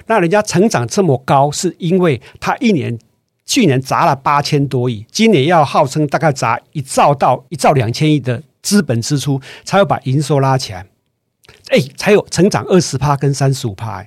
[0.05, 2.97] 那人家成长这么高，是因为他一年
[3.45, 10.85] 去年砸了八千多亿，今年要号称大概砸一兆到一兆两千亿的资本支出，才会把营收拉起来。
[11.69, 13.97] 哎，才有成长二十趴跟三十五趴。
[13.97, 14.03] 好，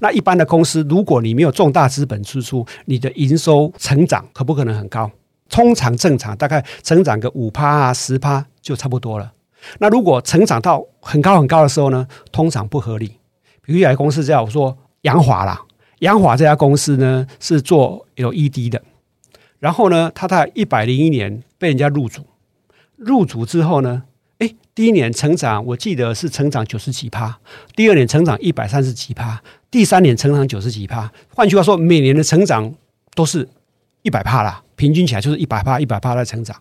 [0.00, 5.10] 那一般的公司，如果你没有重大资本支出，你的营收成长可不可能很高？
[5.48, 9.32] 通常正常大概成长个五趴啊十趴就差不多了。
[9.78, 13.16] 那如果成长到很高很高的时候呢，通常不合理。
[13.62, 15.60] 比如一家公司叫我说杨华啦，
[15.98, 18.80] 杨华这家公司呢是做 LED 的，
[19.58, 22.22] 然后呢，他在一百零一年被人家入主，
[22.96, 24.04] 入主之后呢，
[24.40, 27.38] 哎，第一年成长我记得是成长九十几趴，
[27.76, 31.12] 第二年成长一百三十几趴，第三年成长九十几趴。
[31.34, 32.74] 换句话说，每年的成长
[33.14, 33.48] 都是
[34.02, 34.62] 一百趴啦。
[34.76, 36.56] 平均起来就是一百趴，一百趴在成长。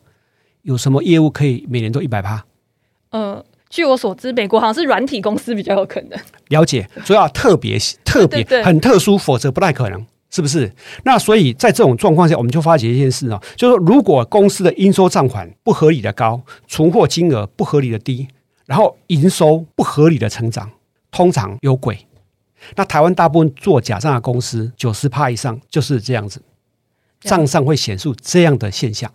[0.63, 2.43] 有什么业务可以每年都一百趴？
[3.11, 6.19] 呃，据我所知，美国好像是软体公司比较有可能。
[6.49, 10.71] 了解，所以要特别特别很特殊，否则不太可能，是不是？
[11.03, 18.27] 那所以在这种状况下，我们就发觉一件事啊，就是说，如果公司的应收账款不合理的高，存货金额不合理的低，
[18.65, 20.69] 然后营收不合理的成长，
[21.11, 22.05] 通常有鬼。
[22.75, 26.41] 那台湾大部分做假账的公司，九十趴以上就是这样子。
[27.21, 29.11] 账上会显示这样的现象。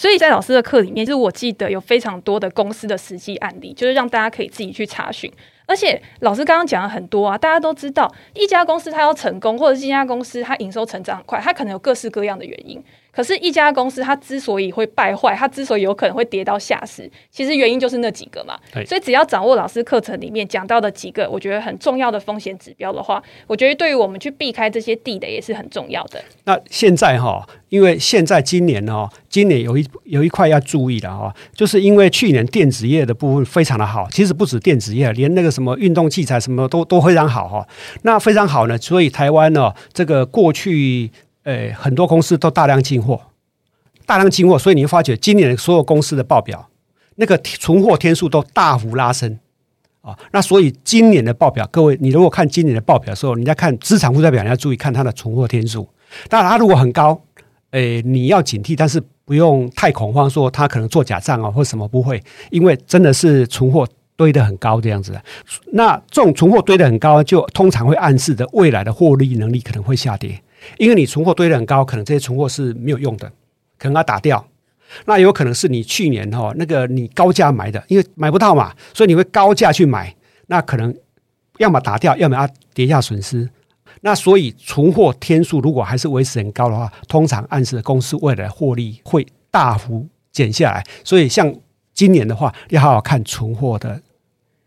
[0.00, 5.30] 所以在老师的课里面，就是我记得有非常多的公司的实际案例，就是让大家可以自己去查询。
[5.66, 12.82] 而且老师刚刚讲了很多啊，大家都知道，一家公司它要成功，或者是一家公司它营收成长很快，它可能有各式各样的原因。
[13.12, 18.58] 可是，一家公司它之所以会败坏，它之所以有可能会跌到下市，其实原因就是那几个嘛。
[18.86, 26.22] 所以，只要掌握老师课程里面讲到的几个，我觉得很重要的风险指标的话，我觉得对于我们去避开这些地雷也是很重要的。
[26.44, 37.66] 那现在哈，因为现在今年哈，今年有一有一块要注意的哈，就是因为去年电子业的部分非常的好，其实不止电子业，连那个什么运动器材什么都都非常好哈。
[38.02, 41.10] 那非常好呢，所以台湾呢，这个过去。
[41.50, 43.20] 诶，很多公司都大量进货，
[44.06, 46.68] 大量进货，所以你会发觉今年所有公司的报表，
[47.16, 49.38] 那个存货天数都大幅拉升
[50.00, 50.16] 啊。
[50.32, 55.88] 那所以今年的报表，各位，你如果看今年的报表的时候，你在看资产负债表，你要注意看它的存货天数。
[56.28, 57.20] 当然，它如果很高，
[57.72, 65.20] 诶，你要警惕，但是不用太恐慌，说它可能做假账啊，或什么不会，因为真的是存货堆得很高这样子。
[65.72, 70.40] 那这种存货堆得很高，就通常会暗示着未来的获利能力可能会下跌。
[70.78, 73.30] 因为你存货堆得很高，可能这些存货是没有用的，
[73.78, 74.46] 可能要打掉。
[75.04, 80.14] 那有可能是你去年哈那个你高价买的，因为买不到嘛，所以你会高价去买，
[80.48, 80.92] 那可能
[81.58, 83.48] 要么打掉，要么要跌价损失。
[84.00, 90.84] 那所以存货天数如果还是维持很高的话，通常暗示公司未来获利会大幅减下来。
[91.04, 91.54] 所以像
[91.94, 94.00] 今年的话，要好好看存货的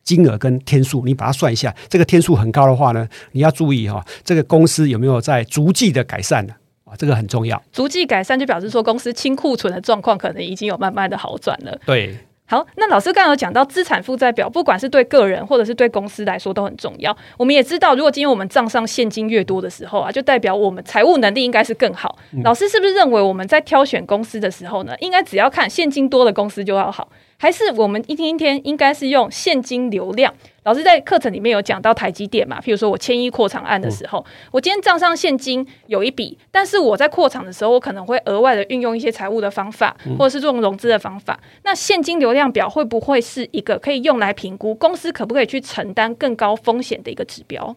[0.03, 6.53] 金额跟天数，你把它算一下，这个天数很高的话呢，你要注意哈、哦，这个公司有没有在逐季的改善呢？
[6.83, 7.61] 啊，这个很重要。
[7.71, 11.79] 逐季改善就表示说公司清库存的状况可能已经有慢慢的好转了。
[11.85, 12.15] 对。
[12.45, 17.15] 好，那老师刚刚有讲到资产负债表，不管是对个人或者是对公司来说都很重要。
[17.37, 22.19] 我们也知道，如果今天我们账上现金越多的时候啊，就代表我们财务能力应该是更好。
[22.33, 22.43] 嗯。
[22.43, 27.09] 老师是不是认为我们在挑选公司的时候呢，应该只要看现金多的公司就要好？
[27.43, 30.33] 还是我们一天一天应该是用现金流量？
[30.63, 32.57] 老师在课程里面有讲到台积电嘛？
[32.61, 41.37] 譬如说我千亿扩厂案的时候，嗯、我今天账上现金有一笔，但是我在扩厂的时候，我可能会额外的运用一些财务的方法，或者是这种融资的方法。
[41.43, 47.75] 嗯、那现金流量表会不会是一个可以用来评估公司可不可以去承担更高风险的一个指标？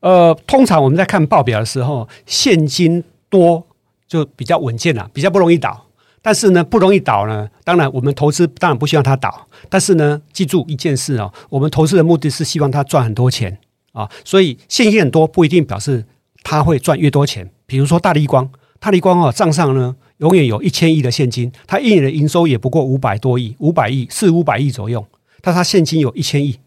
[0.00, 3.64] 呃，通常我们在看报表的时候，现金多
[4.08, 5.84] 就比较稳健了，比较不容易倒。
[6.28, 7.48] 但是呢，不容易倒呢。
[7.64, 9.46] 当然，我们投资当然不希望它倒。
[9.70, 13.58] 但是呢，记住一件事哦，我们投资的目的是希望它赚很多钱
[13.92, 14.06] 啊。
[14.26, 16.04] 所以现金很多不一定表示
[16.42, 17.48] 它会赚越多钱。
[17.64, 18.46] 比如说大立光，
[18.78, 25.06] 大立光哦，账上呢永远有一千亿的现金，它一年的营收也不过五百多亿，五百亿四五百亿左右。
[25.40, 26.58] 但它现金有一千亿，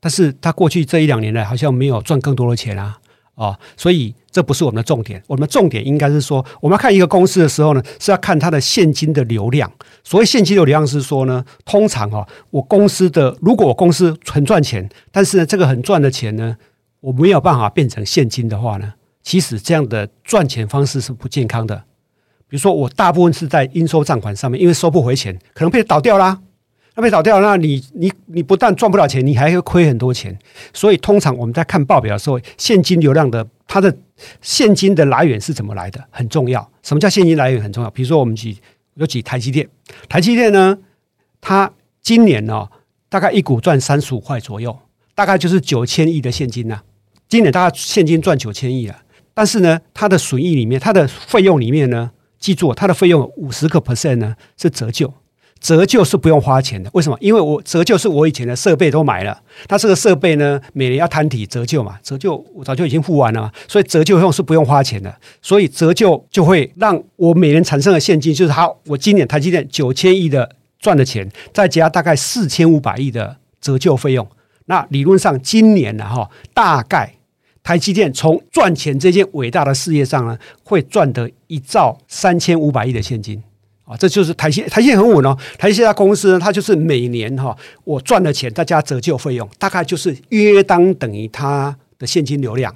[0.00, 2.98] 但是它过去这一两年呢好像没有赚更多的钱啊。
[3.34, 5.22] 啊，所以这不是我们的重点。
[5.26, 9.70] 我们的重点应该是说，我们要看一个公司的时候呢，是要看它的现金的流量。
[10.02, 16.56] 所谓现金流量是说呢，通常哈，我公司的如果我公司很赚钱，但是呢，这个很赚的钱呢，
[17.00, 21.84] 我没有办法变成现金的话呢，其实这样的赚钱方式是不健康的。
[22.46, 26.38] 比如说，我大部分是在应收账款上面，因为收不回钱，可能被倒掉啦。
[26.96, 30.38] 那被倒掉，那你你你不但赚不了钱，你还会亏很多钱。
[30.72, 33.96] 所以通常我们在看报表的时候，现金流量的它的
[34.40, 36.70] 现金的来源是怎么来的很重要。
[36.82, 37.90] 什么叫现金来源很重要？
[37.90, 38.56] 比如说我们举
[38.94, 39.68] 有举台积电，
[40.08, 40.78] 台积电呢，
[41.40, 41.68] 它
[42.00, 42.70] 今年呢、哦、
[43.08, 44.78] 大概一股赚三十五块左右，
[45.16, 46.80] 大概就是九千亿的现金呢、
[47.28, 48.96] 今年大概现金赚九千亿了，
[49.34, 55.12] 但是呢，它的损益里面，它的费用里面呢，记住它的费用五十个 percent 呢是折旧。
[55.64, 57.16] 折旧是不用花钱的，为什么？
[57.22, 74.28] 因为我折旧是我以前的设备都买了，它这个设备呢，每年要摊提折旧嘛，折旧我早就已经付完了，所以折旧用是不用花钱的，所以折旧就会让我每年产生的现金就是好，我今年台积电九千亿的赚的钱，再加大概四千五百亿的折旧费用，
[74.66, 77.14] 那理论上今年呢哈，大概
[77.62, 83.42] 台积电从赚钱这件伟大的事业上呢，会赚得一兆三千五百亿的现金。
[83.84, 85.36] 啊，这就是台积，台积很稳哦。
[85.58, 92.74] 台积这家公司呢，它就是每年哈，我赚的钱再加折旧费用，大概就是约当等于它的现金流量。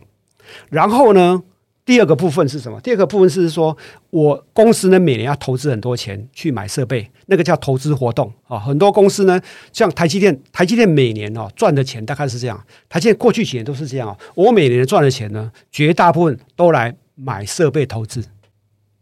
[0.68, 1.42] 然后呢，
[1.86, 2.78] 第二个部分是什么？
[2.82, 3.74] 第二个部分是说
[4.10, 8.58] 我公司呢，每年要投资很多钱去买设备，那个叫投资活动啊。
[8.58, 9.40] 很多公司呢，
[9.72, 12.62] 像台积电，台积电每年哦赚的钱大概是这样。
[12.88, 18.22] 台积电过去几年都是这样哦，我每年赚的钱呢，绝大部分都来买设备投资。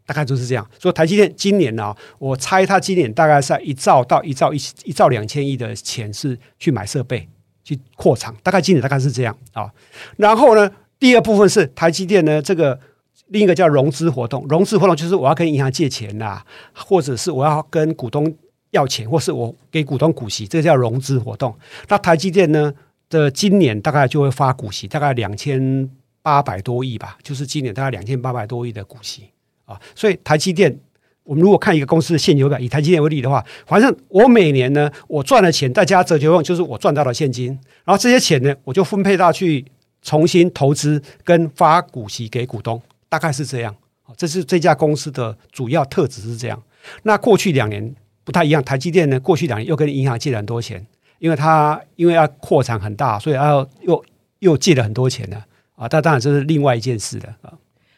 [0.07, 7.27] 大概就是这样，所以台积电今年呢、我猜它今年大概在一兆到一兆一一兆两千亿的钱是去买设备
[7.61, 9.69] 去扩厂，大概今年大概是这样啊。
[10.15, 12.79] 然后呢，第二部分是台积电呢，这个
[13.27, 18.33] 另一个叫融资活动，融资活动就是我要跟银行借钱啦，或者是我要跟股东
[18.71, 21.53] 要钱，或是我给股东股息，这个叫融资活动。
[21.89, 22.73] 那台积电呢
[23.09, 25.89] 的今年大概就会发股息，大概两千
[26.21, 29.31] 八百多亿吧，就是今年大概两千八百多亿的股息。
[29.67, 30.75] 啊，所以台积电，
[31.23, 37.49] 我们如果看一个公司的现金流表，以台积电为例的话，反正我每年呢，我赚的钱再加折旧用，就是我赚到的现金，
[37.85, 39.63] 然后这些钱呢，我就分配到去
[40.01, 43.75] 重新投资跟发股息给股东，大概是这样。
[44.15, 46.63] 这是这家公司的主要特质是这样。
[47.03, 50.87] 那过去两年不太一样，台积电呢，过去两年又跟银行借了很多钱，
[51.19, 54.05] 因为它因为要扩产很大，所以要又
[54.39, 55.43] 又借了很多钱呢。
[55.75, 57.51] 啊，但当然这是另外一件事的啊。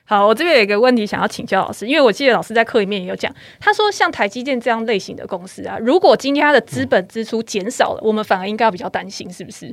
[0.09, 9.67] 好，我这边有一个问题想要请教老师，因为我记得老师在课里面也有讲，他说像台积电这样类型的公司啊，如果今天它的资本支出减少了，嗯、我们反而应该要比较担心，是不是？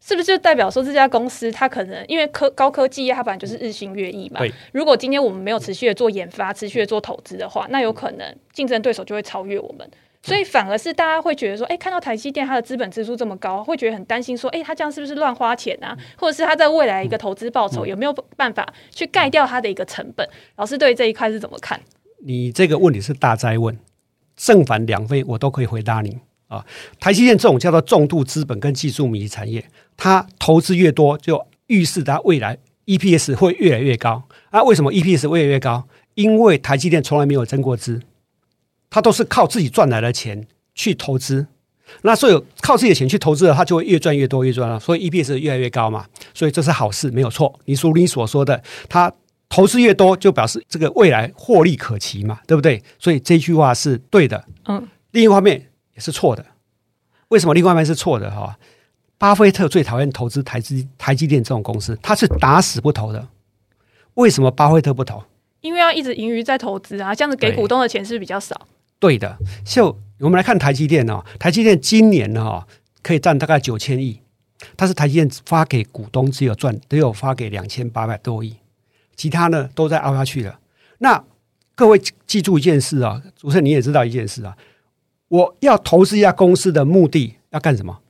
[0.00, 4.40] 是不是就代表说这家公司它可能因为科高科技业它本来就是日新月异嘛？
[4.70, 9.90] 如果今天我们没有持续的做研发、持续的做投资的话，那有可能竞争对手就会超越我们。
[10.22, 15.96] 所以反而是大家会觉得说，哎，看到台积电它的资本支出这么高，会觉得很担心，说，哎，它这样是不是乱花钱啊？
[16.16, 20.28] 或者是它在未来一个投资报酬有没有办法去盖掉它的一个成本？
[20.56, 21.80] 老师对这一块是怎么看？
[22.22, 23.78] 你这个问题是大灾问，
[24.36, 26.66] 正反两非我都可以回答你啊。
[26.98, 29.64] 台积电这种叫做重度资本跟技术迷产业，
[29.96, 34.22] 它投资越多，就预示它未来 EPS 会越来越高。
[34.50, 35.88] 啊，为什么 EPS 会越来越高？
[36.14, 38.02] 因为台积电从来没有增过资。
[38.90, 41.46] 他都是靠自己赚来的钱去投资，
[42.02, 46.04] 那所以靠自己的钱去投资的，他就会越赚越多，越赚了，所以 EPS 越来越高嘛。
[46.34, 47.58] 所以这是好事，没有错。
[47.64, 49.12] 你如你所说的，他
[49.48, 52.82] 投资越多，就表示这个未来获利可期嘛，对不对？
[52.98, 54.44] 所以这句话是对的。
[54.66, 56.44] 嗯，另一方面也是错的。
[57.28, 58.30] 为什么另外一面是错的？
[58.30, 58.58] 哈，
[59.18, 63.28] 巴菲特最讨厌投资台积台积电这种公司，他是打死不投的。
[64.14, 65.22] 为什么巴菲特不投？
[65.60, 68.66] 因为要一直盈余在投资啊，这样子给股东的钱是比较少？
[69.00, 72.68] 对的，就我们来看台积电哦，台积电今年呢哈
[73.02, 74.20] 可以赚大概九千亿，
[74.76, 78.54] 但是台积电发给股东只有赚，只有发给两千八百多亿，
[79.16, 80.60] 其他呢都在凹下去了。
[80.98, 81.24] 那
[81.74, 84.54] 各位记住一件事啊，主持人你也知道一件事啊，
[85.28, 88.00] 我要投资一家公司的目的要干什么？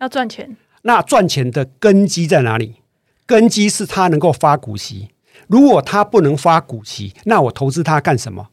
[0.00, 0.54] 要赚钱。
[0.82, 2.76] 那赚钱的根基在哪里？
[3.24, 5.08] 根基是它能够发股息。
[5.46, 8.48] 如果它不能发股息，那我投资它干什么？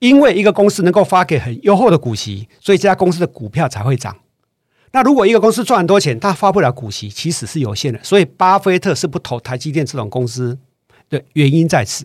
[0.00, 4.16] 因为一个公司能够发给很优厚的股息，所以这家公司的股票才会涨。
[4.92, 7.98] 那如果一个公司赚很多钱，它发不了股息，其实是有限的。
[8.02, 10.56] 所以巴菲特是不投台积电这种公司
[11.10, 12.04] 的原因在此。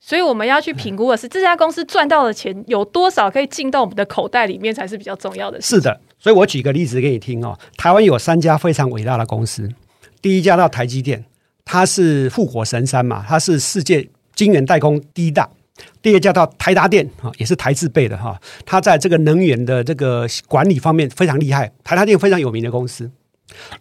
[0.00, 5.60] 所以我们要去评估的是这家公司赚到的钱有多少可以进到我们的口袋里面，才是比较重要的。
[5.62, 7.58] 是的，所以我举个例子给你听哦。
[7.76, 9.68] 台湾有三家非常伟大的公司，
[10.20, 11.24] 第一家叫台积电，
[11.64, 15.48] 它是富国神山嘛，它是世界晶圆代工第一大。
[16.00, 23.10] 第二家叫台达电啊，也是台字辈的哈，它在这个能源的这个管理方面非常厉害，台达电非常有名的公司。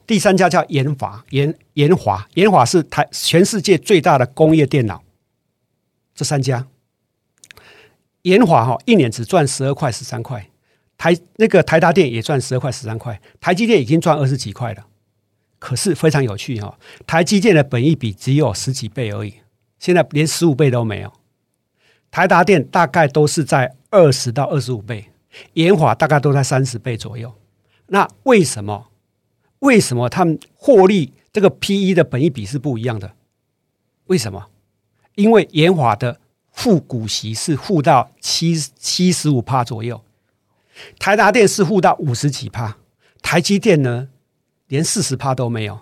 [0.08, 5.04] 第三家叫研华，研研华，研华是台全世界最大的工业电脑。
[6.16, 6.68] 这三家，
[8.24, 10.50] 研华哈一年只赚十二块十三块，
[10.98, 14.86] 台那个台达电也赚十二块十三块，台积电已经赚二十几块了。
[15.60, 16.78] 可是非常有趣哈，
[17.08, 19.36] 台积电的本益比只有十几倍而已，
[19.80, 21.14] 现在连十五倍都没有。
[22.14, 25.10] 台达电大概都是在二十到二十五倍，
[25.54, 27.34] 研华大概都在三十倍左右。
[27.88, 28.92] 那为什么？
[29.58, 33.16] 为什么他们获利这个 PE 的本益比是不一样的？
[34.06, 34.46] 为什么？
[35.16, 36.20] 因为研华的
[36.52, 40.00] 付股息是付到七七十五趴左右，
[41.00, 42.78] 台达电是付到五十几趴，
[43.24, 44.10] 台积电呢
[44.68, 45.80] 连四十趴都没有，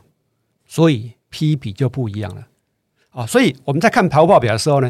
[0.65, 2.47] 所以 PE 比就不一样了。
[3.09, 4.89] 啊，所以我们在看财务报表的时候呢。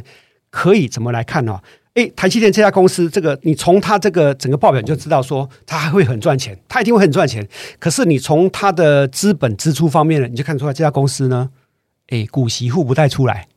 [0.52, 1.60] 可以怎么来看呢？
[1.96, 7.46] 诶，台积电这家公司，这个你从它这个整个报表你就知道说，它还会很赚钱，它一定会很赚钱。
[7.80, 11.50] 可是你从它的资本支出方面呢，你就看出来这家公司呢，
[12.08, 13.48] 诶，股息付不带出来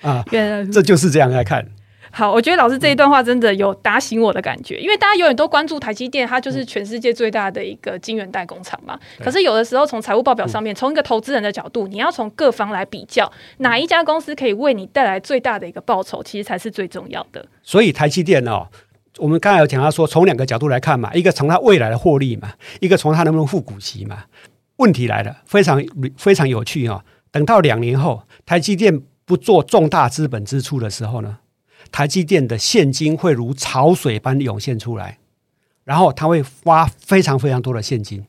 [0.00, 0.24] 啊，
[0.72, 1.68] 这就是这样来看。
[2.12, 8.98] 好，我觉得老师这一段话真的有打醒我的感觉，因为大家永远都关注台积电，它就是全世界最大的一个晶圆代工厂嘛。
[9.18, 17.44] 可是有的时候从财务报表上面，从一个投资人的角度，你要从各方来比较，哪一家公司可以为你带来最大的一个报酬，其实才是最重要的。
[17.62, 18.68] 所以台积电哦，
[19.16, 24.24] 我们刚才有讲到说，从两个角度来看嘛，一个从它未来的获利嘛，一个从它能不能付股息嘛。
[24.76, 25.82] 问题来了，非常
[26.18, 27.02] 非常有趣哦。
[27.30, 31.38] 等到两年后，台积电不做重大资本支出的时候呢，
[31.92, 35.18] 台积电的现金会如潮水般涌现出来，
[35.84, 38.24] 然后他会花非常非常多的现金。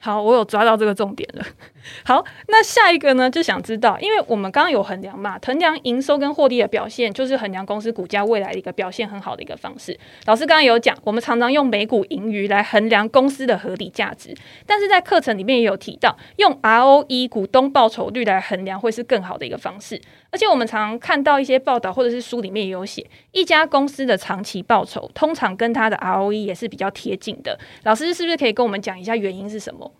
[0.00, 1.44] 好，我有抓到这个重点了。
[2.04, 9.98] 好，那下一个呢，就想知道，因为我们刚刚有衡量嘛，衡量营收跟获利的表现，就是衡量公司股价未来的一个表现很好的一个方式。
[10.26, 14.34] 老师刚刚有讲，我们常常用每股盈余来衡量公司的合理价值，
[14.66, 20.00] 但是在课程里面也有提到，用 ROE 股东报酬率来衡量会是更好的一个方式。
[20.30, 27.58] 而且我们常看到一些报道或者是书里面也有写，一家公司的长期报酬通常跟它的 ROE 也是比较贴近的。
[27.84, 29.90] 老师是不是可以跟我们讲一下原因是什么？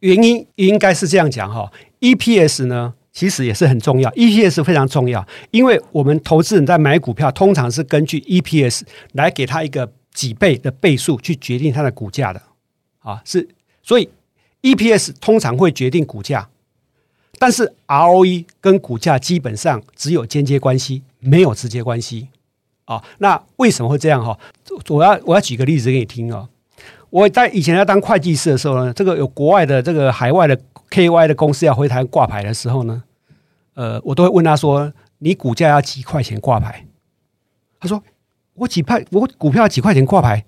[0.00, 8.82] 原因应该是这样讲哈，EPS 呢其实也是很重要，EPS 非常重要，因为我们投资人在买股票通常是根据 EPS
[9.12, 12.42] 来给他一个几倍的倍数去决定它的股价的
[13.00, 13.48] 啊，是
[13.82, 14.08] 所以
[14.62, 16.48] EPS 通常会决定股价，
[17.38, 22.28] 但是 ROE 跟股价基本上只有间接关系，没有直接关系
[22.84, 23.02] 啊。
[23.18, 24.38] 那为什么会这样哈？
[24.88, 26.48] 我要我要举个例子给你听哦。
[27.10, 30.58] 我在以前在当会计师的时候呢，这个有国外的这个海外的
[30.90, 33.02] KY 的公司要回台挂牌的时候呢，
[33.74, 36.84] 呃，我都会问他说：“你股价要几块钱挂牌？”
[37.80, 38.02] 他说
[38.54, 40.44] ：“我几块，我股票几块钱挂牌？”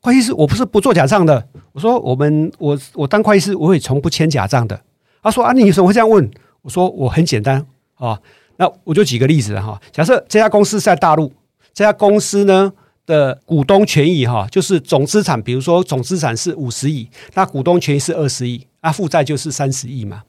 [0.00, 1.48] 会计师，我不是不做假账的。
[1.72, 4.80] 我说：“我们我我当会计师，我会从不签假账的。”
[5.22, 6.30] 他说：“啊，你为什么会这样问？”
[6.62, 7.66] 我说：“我很简单
[7.96, 8.20] 啊，
[8.58, 11.32] 那我就举个例子哈，假设这家公司在大陆，
[11.72, 12.72] 这家公司呢。”
[13.06, 20.22] 的股东权益哈，就是总资产，比如说总资产是五十亿，那股东权益是二十亿，那负债就是三十亿嘛。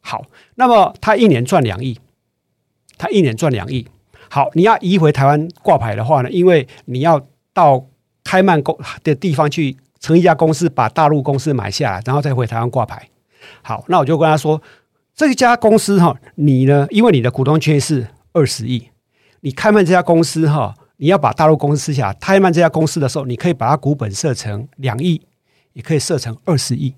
[0.00, 0.24] 好，
[0.56, 1.98] 那么他一年赚两亿，
[2.98, 3.86] 他一年赚两亿。
[4.28, 7.20] 好，你要移回台湾挂牌的话呢，因为你要
[7.52, 7.86] 到
[8.24, 13.08] 开曼公的地方去成一家公司把大陆公司买下来，然后再回台湾挂牌。
[13.62, 14.60] 好，那我就跟他说，
[15.14, 18.88] 这家公司哈，你呢，因为你的股东权益是二十亿，
[19.40, 25.20] 你开曼这家公司哈，你要把大陆公司吃下来，开曼这家公司的时候，你可以把它股本设成两亿，
[25.72, 26.94] 也可以设成二十亿。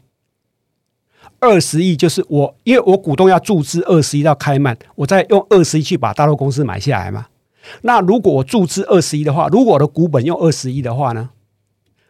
[1.41, 7.27] 二十亿就是我，因为我股东要注资二十亿到开曼，我再用二十亿去把大陆公司买下来嘛。
[7.83, 11.31] 那如果我注资二十亿的话，如果我的股本用二十亿的话呢？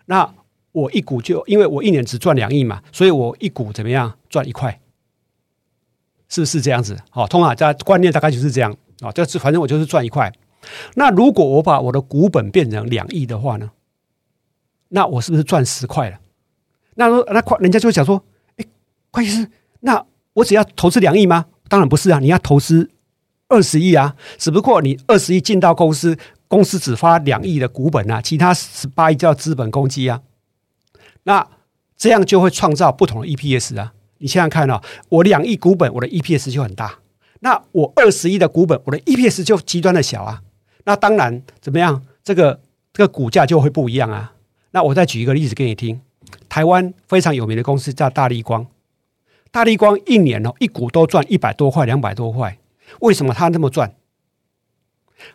[0.07, 0.35] 那
[0.73, 4.81] 我一股就因为我一年只赚两亿嘛，所以我一股怎么样赚一块？
[6.29, 6.99] 是不是这样子？
[7.11, 10.33] 好，通常在观念大概就是这样啊，就是反正我就是赚一块。
[10.95, 13.71] 那如果我把我的股本变成两亿的话呢？
[14.89, 16.19] 那我是不是赚十块了？
[16.95, 18.23] 那那快，人家就会想说。
[19.11, 19.49] 会计师，
[19.81, 21.47] 那我只要投资两亿吗？
[21.69, 22.91] 当然不是啊，你要投资
[23.49, 24.17] 二十亿啊。
[24.39, 30.21] 只不过你二十亿进到公司，公司只发两亿的股本啊，其他十八亿叫资本公积啊。
[31.23, 31.47] 那
[31.97, 33.95] 这样就会创造不同的 EPS 啊。
[34.19, 36.99] 你想想看啊，我两亿股本，我的 EPS 就很大。
[37.41, 40.43] 那我二十亿的股本，我的 EPS 就极端的小啊。
[40.85, 42.05] 那当然怎么样？
[42.23, 42.61] 这个
[42.93, 44.35] 这个股价就会不一样啊。
[44.71, 46.01] 那我再举一个例子给你听，
[46.49, 48.67] 台湾非常有名的公司叫大立光。
[49.51, 52.59] 大立光一年哦，一股都赚一百多块、两百多块。
[53.01, 53.95] 为什么他那么赚？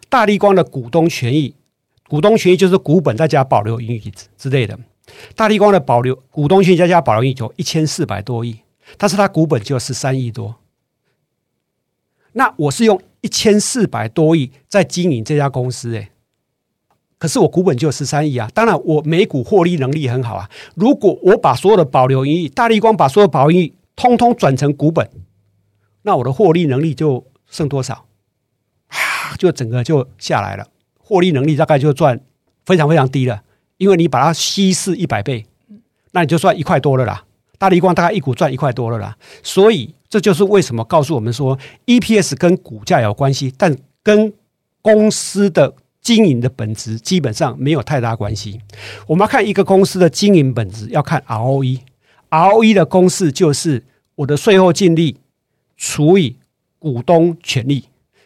[0.09, 1.55] 大立光的股东权益，
[2.07, 4.77] 股东权益就是股本再加保留盈余之类的。
[5.35, 8.59] 大立光的保留股东权益再加保留盈余就一千四百多亿，
[8.97, 10.57] 但是他股本就十三亿多。
[12.33, 16.09] 那我是用一千四百多亿在经营这家公司，诶，
[17.17, 18.49] 可是我股本就十三亿啊。
[18.53, 20.49] 当然，我每股获利能力很好啊。
[20.75, 25.09] 如果我把所有的保留盈利，大立光把所有保留盈利通通转成股本，
[26.03, 28.05] 那我的获利能力就剩多少？
[28.87, 30.67] 啊，就整个就下来了，
[30.97, 32.21] 获利能力大概就赚
[32.65, 33.43] 非常非常低了。
[33.77, 35.45] 因为你把它稀释一百倍，
[36.11, 37.23] 那你就算一块多了啦。
[37.57, 39.17] 大立光大概一股赚一块多了啦。
[39.43, 44.33] 所以这就是为什么告诉我们说，EPS 跟股价有关系，但跟
[44.81, 48.59] 公司的经营的本质基本上没有太大关系。
[49.05, 51.79] 我们要看一个公司的经营本质，要看 ROE。
[52.31, 53.83] ROE 的公式就是
[54.15, 55.17] 我的税后净利
[55.77, 56.37] 除以
[56.79, 57.83] 股东权益。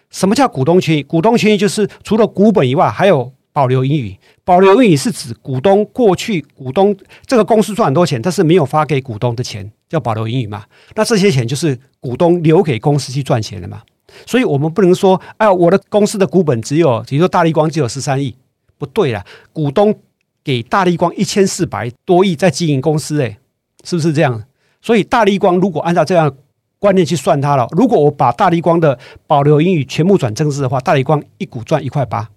[0.09, 1.03] 什么叫股东权益？
[1.03, 4.17] 股东权益就是除了股本以外，还有保留盈余。
[4.43, 6.93] 保留盈余是指股东过去股东
[7.25, 10.65] 这个公司赚很多钱，但是没有发给股东的钱，叫保留盈余嘛。
[10.95, 13.81] 那这些钱就是股东留给公司去赚钱的嘛。
[14.25, 18.35] 所以我们不能说，哎，我的公司的股本只有，比如说大立光只有十三亿，
[18.77, 19.23] 不对啦，
[19.53, 19.95] 股东
[20.43, 23.37] 给大立光一千四百多亿在经营公司，哎。
[23.85, 24.41] 是不是这样？
[24.81, 26.33] 所以大立光如果按照这样
[26.79, 28.97] 观念去算它了，如果我把大立光的
[29.27, 32.29] 保留盈余全部转正式的话，大立光一股赚一块八。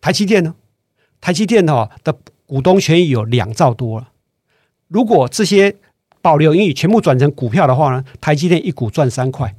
[0.00, 0.54] 台积电呢？
[1.20, 2.16] 台积电哈的
[2.46, 4.08] 股东权益有两兆多了。
[4.86, 5.74] 如果这些
[6.22, 9.54] 保留盈余全部转成股票的话呢，台积电一股赚三块。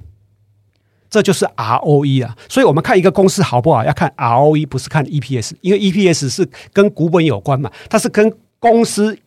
[1.10, 2.38] 这就是 ROE 啊。
[2.48, 9.18] 所以我们看一个公司好不好，要看 ROE，不是看 EPS，因为 EPS 是跟股本有关嘛，它是跟公司。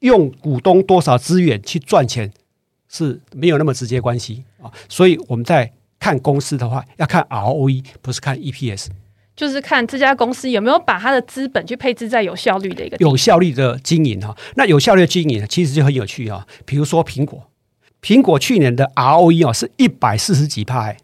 [0.00, 2.32] 用股东多少资源去赚钱
[2.88, 8.86] 是没有那么直接关系啊，所以我们在看公司的话，要看 ROE，不是看 EPS，
[9.40, 14.36] 就是看这家公司有没有把它的资本去配置在有效率的一个有效率的经营哈。
[14.56, 17.48] 那有效率的经营其实就很有趣啊，比如说苹果，
[18.02, 20.94] 苹果去年的 ROE 哦是一百四十几趴，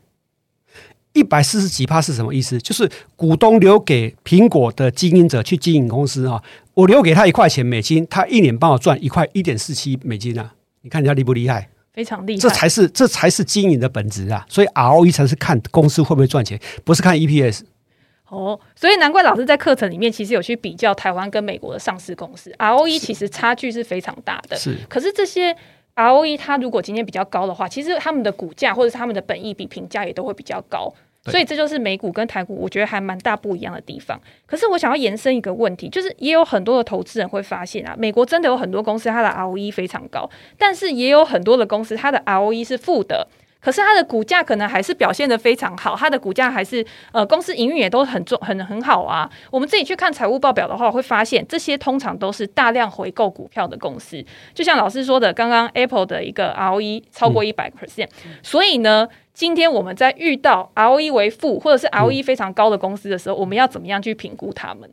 [1.14, 2.58] 一百四十几趴是什么意思？
[2.60, 6.42] 就是股东留给苹果的经营者去经营公司啊。
[6.74, 10.52] 我留给他一块钱美金，他一年帮我赚一块一点四七美金啊！
[10.82, 11.70] 你看人家厉不厉害？
[11.94, 14.44] 非常厉害，这才是这才是经营的本质啊！
[14.46, 17.60] 所以 ROE 才是看公司会不会赚钱，不是看 EPS。
[18.36, 24.56] 哦，所以难怪老师在课程里面其实有去比较台湾跟美国的上市公司 ROE，其实差距是非常大的。
[24.56, 25.56] 是，可是这些
[25.94, 30.92] ROE 它如果今天比较高的话，其实他们的股价或者是他们的本益比评价也都会比较高。
[31.28, 34.20] 所以这就是美股跟台股，我觉得还蛮大不一样的地方。
[34.46, 43.26] 可是我想要延伸一个问题，就是也有很多的投资人会发现啊，美国真的有很多公司它的 ROE 非常高，但是也有很多的公司它的 ROE 是负的。
[43.66, 49.28] 可是它的股价可能还是表现的非常好，它的股价还是呃公司营运也都很重很很好啊。
[49.50, 54.24] 我们自己去看财务报表的话，会发现这些通常都是大量回购股票的公司。
[54.54, 58.08] 就像老师说的，刚刚 Apple 的一个 ROE 超过一百 percent，
[58.40, 64.88] 所以呢，今天我们在遇到 ROE 为负或者是 ROE 非常高的公司的时候，嗯、我们要怎么样去评估他们？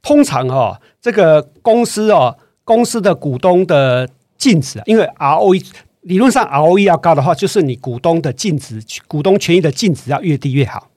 [0.00, 5.66] 通常哦，这个公司哦，公司的股东的净值，因为 ROE。
[6.02, 10.88] 理论上，ROE 要高的话，就是你股东的净值、股东权益的净值要越低越好。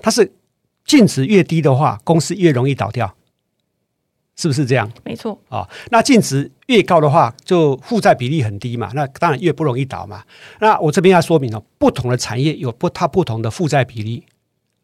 [0.00, 0.32] 它是
[0.84, 3.14] 净值越低的话，公司越容易倒掉。
[4.38, 4.86] 是不是这样？
[5.02, 5.68] 没错啊、哦。
[5.90, 10.22] 那净值越高的话，就负债比例很低嘛，那当然越不容易倒嘛。
[10.60, 14.22] 那我这边要说明哦，不同的产业有不它不同的负债比例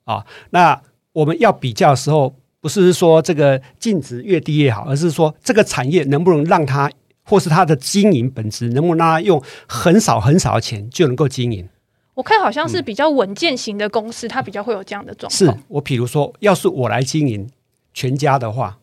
[0.04, 0.26] 啊、哦。
[0.50, 0.80] 那
[1.12, 6.90] 我们要比较的时候，不是说这个净值越低越好，而是说这个产业能不能让它，
[7.24, 11.68] 或是它的经营本质能不能让它用很少很少的钱就能够经营。
[12.14, 15.36] 我看好像是比较稳健型的公司，嗯、它比较会有这样的状况。
[15.36, 17.48] 是我比如说，要是我来经营
[17.94, 18.78] 全家的话。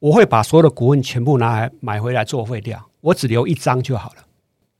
[0.00, 4.22] 我会把所有的股份全部拿来买回来作废掉，我只留一张就好了。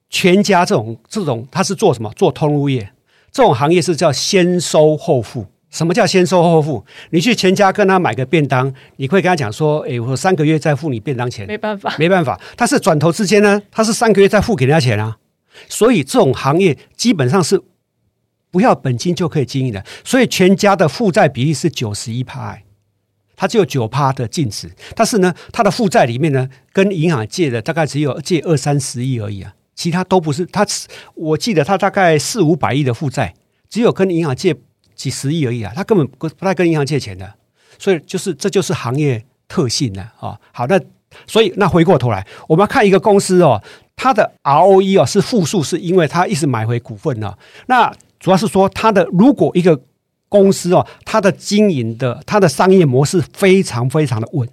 [0.09, 2.09] 全家这种这种，它是做什么？
[2.15, 2.93] 做通路业，
[3.33, 5.45] 这种行业是叫先收后付。
[5.71, 6.85] 什么叫先收后付？
[7.11, 12.41] 你去全家跟他买个便当，你会跟他讲说：“哎，我三个月再付你便当钱。”没办法，没办法。
[12.57, 15.19] 但是转头之间呢，他是三个月再付给人家钱啊。
[15.69, 17.61] 所以这种行业基本上是
[18.51, 19.85] 不要本金就可以经营的。
[20.05, 22.59] 所以全家的负债比例是九十一趴。
[23.37, 30.45] 它只有九趴的净值，但是呢，它的负债里面呢，跟银行借的大概只有借二三十亿而已啊，其他都不是。
[30.47, 30.67] 它
[31.15, 33.35] 我记得它大概四五百亿的负债，
[33.71, 34.57] 只有跟银行借
[34.99, 37.33] 几十亿而已啊，他根本不不太跟银行借钱的。
[37.79, 40.39] 所以就是这就是行业特性了啊。
[40.53, 40.79] 好，那
[41.27, 43.63] 所以那回过头来，我们要看一个公司哦，
[43.97, 47.35] 它的 ROE 哦是负数，是因为它一直买回股份呢。
[47.69, 47.91] 那
[48.21, 49.81] 主要是说它的如果一个。
[50.31, 54.47] 公司哦，它的经营的，它的商业模式非常非常的稳，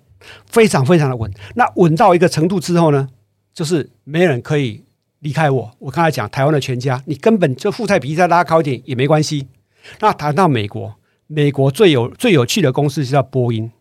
[0.45, 1.29] 非常非常的稳。
[1.55, 3.09] 那稳到一个程度之后呢，
[3.53, 4.85] 就是没人可以
[5.19, 5.69] 离开我。
[5.79, 9.49] 我刚才讲台湾的全家，你根本就负债比例再拉高一点也没关系。
[9.99, 10.95] 那谈到美国，
[11.27, 13.71] 美国最有最有趣的公司是叫波音。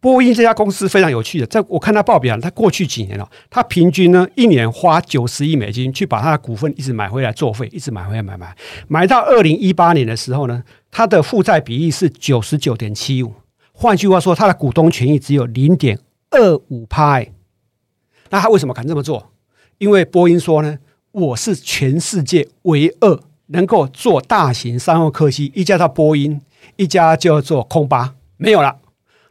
[0.00, 8.52] 波音这家公司非常有趣的，在我看它报表，它过去几年了，它平均呢一年花九十亿美金去把它的股份一直买回来作废，一直买回来买买
[8.88, 13.32] 买到二零一八年的时候呢，它的负债比例是九十九点七五，
[13.72, 15.96] 换句话说，它的股东权益只有零点
[16.30, 17.22] 二五趴。
[18.30, 19.32] 那他为什么敢这么做？
[19.78, 20.78] 因为波音说呢，
[21.12, 26.40] 我是全世界唯二能够做大型商用客机，一家叫波音，
[26.76, 28.76] 一家叫做空巴，没有了。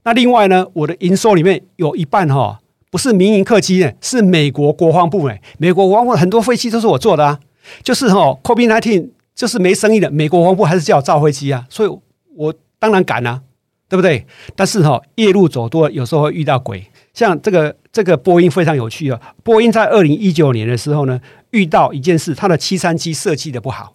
[0.04, 2.58] 那另外呢，我的营收里面有一半哈、哦，
[2.90, 7.40] 不是民营客机呢，是美国国防部诶，美国国防部很多飞机都是我做的啊，
[7.84, 12.00] 就是哈、哦，COVID-19 就是没生意的，美国国防部还是叫我造飞机啊，所以
[12.36, 13.42] 我当然敢啊，
[13.88, 14.26] 对不对？
[14.56, 16.84] 但是哈、哦，夜路走多，有时候会遇到鬼，
[17.14, 21.20] 像这个这个波音非常有趣啊，波音在二零一九年的时候呢，
[21.52, 23.94] 遇到一件事，它的七三七设计的不好。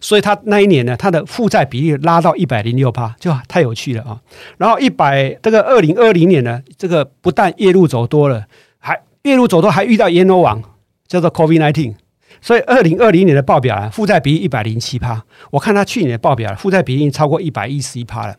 [0.00, 4.20] 所以他那一年呢，他的负债比例拉到一百零六趴，就太有趣了啊！
[4.56, 8.44] 然后一百这个二零二零年呢，这个不但夜路走多了，
[8.78, 10.62] 还夜路走多还遇到阎罗王，
[11.06, 11.94] 叫做 COVID-19。
[12.40, 15.24] 所以二零二零年的报表啊，负债比例一百零七趴。
[15.50, 18.36] 我看他去年的报表，负债比例超过一百一十一趴了，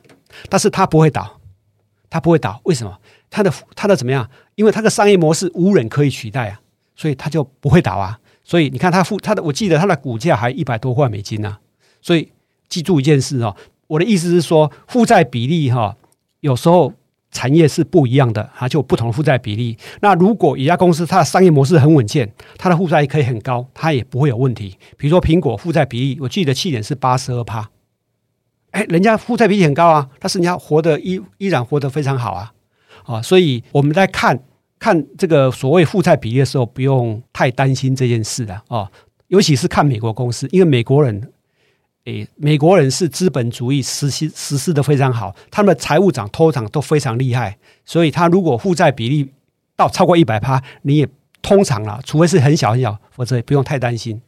[0.47, 1.39] 但是他不会倒，
[2.10, 2.97] 他不会倒，为什么？
[3.30, 4.28] 他的他的怎么样？
[4.55, 6.60] 因为他的商业模式无人可以取代啊，
[6.95, 8.18] 所以他就不会倒啊。
[8.50, 11.60] 所以你看，他负他的，我记得他的股价还一百多块美金呢、啊。
[12.02, 12.32] 所以
[12.68, 15.95] 记住一件事哦，我的意思是说，负债比例哈，
[16.39, 16.91] 有时候
[17.30, 19.78] 产业是不一样的，它就有不同的负债比例。
[20.02, 24.76] 那如果一家公司它的商业模式很稳健，它的负债可以很高，它也不会有问题。
[24.97, 27.70] 比如说苹果负债比例，我记得去年是八十二趴，
[28.72, 32.52] 哎，人家负债比例很高啊，但是人家活得依依然活得非常好啊，
[33.04, 34.43] 啊，所以我们在看。
[34.80, 38.92] 看这个所谓负债比例的时候，不用太担心这件事了啊、哦，
[39.28, 41.32] 尤其是看美国公司，因为美国人，
[42.06, 49.30] 诶，美国人是资本主义实施实施的非常好，他们的财务长、头长都非常厉害，所以他如果负债比例
[49.76, 51.08] 到超过一百趴，你也
[51.42, 54.22] 通常啦，除非是很小很小，否则也不用太担心。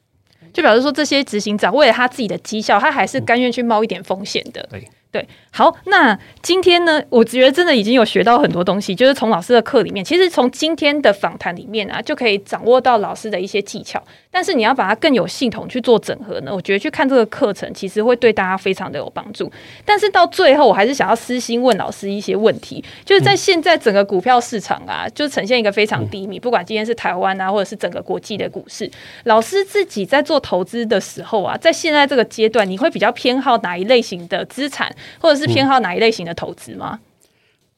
[0.52, 4.68] 就表示说，这些执行长为了他自己的绩效，他还是甘愿去冒一点风险的。
[4.70, 4.86] 对。
[5.12, 14.02] 对，好，那今天呢，我觉得真的已经有学到很多东西，就是从老师的课里面，其实从今天的访谈里面啊，就可以掌握到老师的一些技巧。
[14.34, 19.52] 但是你要把它更有系统去做整合呢，我觉得去看这个课程，其实会对大家非常的有帮助。
[19.84, 28.90] 但是到最后，我还是想要私心问老师一些问题，就是在现在整个股票市场啊，就呈现一个非常低迷，不管今天是台湾啊，或者是整个国际的股市，
[29.26, 34.90] 老师自己在做投资的时候啊，在现在这个阶段，你会比较偏好哪一类型的资产？
[35.20, 37.00] 或者是偏好哪一类型的投资吗？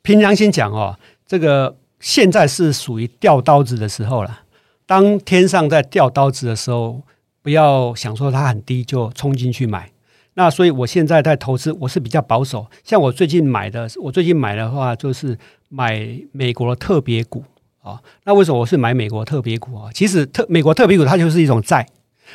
[0.04, 0.96] 凭良心讲哦，
[1.26, 4.42] 这个现在是属于掉刀子的时候了。
[4.86, 7.02] 当天上在掉刀子的时候，
[7.42, 9.90] 不要想说它很低就冲进去买。
[10.36, 12.66] 那所以我现在在投资，我是比较保守。
[12.84, 15.38] 像我最近买的，我最近买的话就是
[15.70, 17.44] 买美国的特别股
[17.82, 18.02] 啊。
[18.24, 19.90] 那为什么我是买美国特别股啊？
[19.94, 21.88] 其实特美国特别股它就是一种债。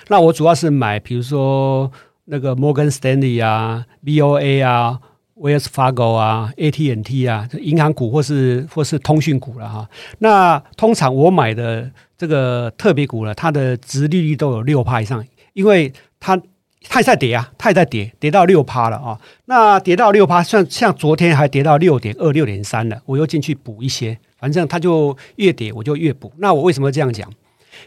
[0.09, 1.91] 那我主要是买，比如说。
[2.31, 5.01] 那个摩根斯丹利啊，BOA 啊，
[5.37, 9.89] 威尔斯法狗啊、AT&T 啊，银行股或是或是通讯股了哈。
[10.19, 15.91] 那通常我买的这个特别股呢，它的殖利率都有六趴以上，因为
[16.21, 16.37] 它
[16.83, 19.19] 它也在跌啊，它也在跌，跌到六趴了啊。
[19.47, 26.31] 那跌到六趴，像像昨天还跌到六点二、六点三了，我又进去补一些，反正它就越跌我就越补。
[26.37, 27.33] 那我为什么这样讲？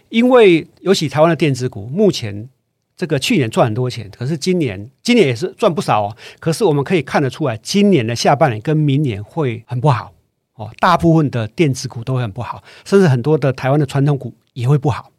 [0.09, 2.49] 因为尤其台湾的电子股目前。
[2.97, 6.15] 这个去年赚很多钱，可是今年今年也是赚不少哦。
[6.39, 10.13] 可是我们可以看得出来，今年的下半年跟明年会很不好
[10.61, 10.71] 哦。
[10.79, 15.11] 大部分的电子股都会很不好，甚至很多的台湾的传统股也会不好。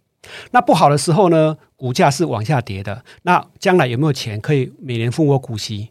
[0.53, 3.05] 那不好的时候呢，股价是往下跌的。
[3.23, 5.91] 那将来有没有钱可以每年付我股息？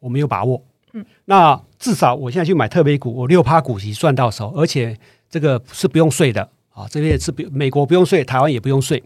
[0.00, 0.62] 我没有把握。
[0.92, 4.96] 嗯，那至少我现在去买特别股，我六趴股息赚到手，而且
[5.28, 6.84] 这个是不用税的啊。
[6.90, 9.00] 这边是美国不用税，台湾也不用税。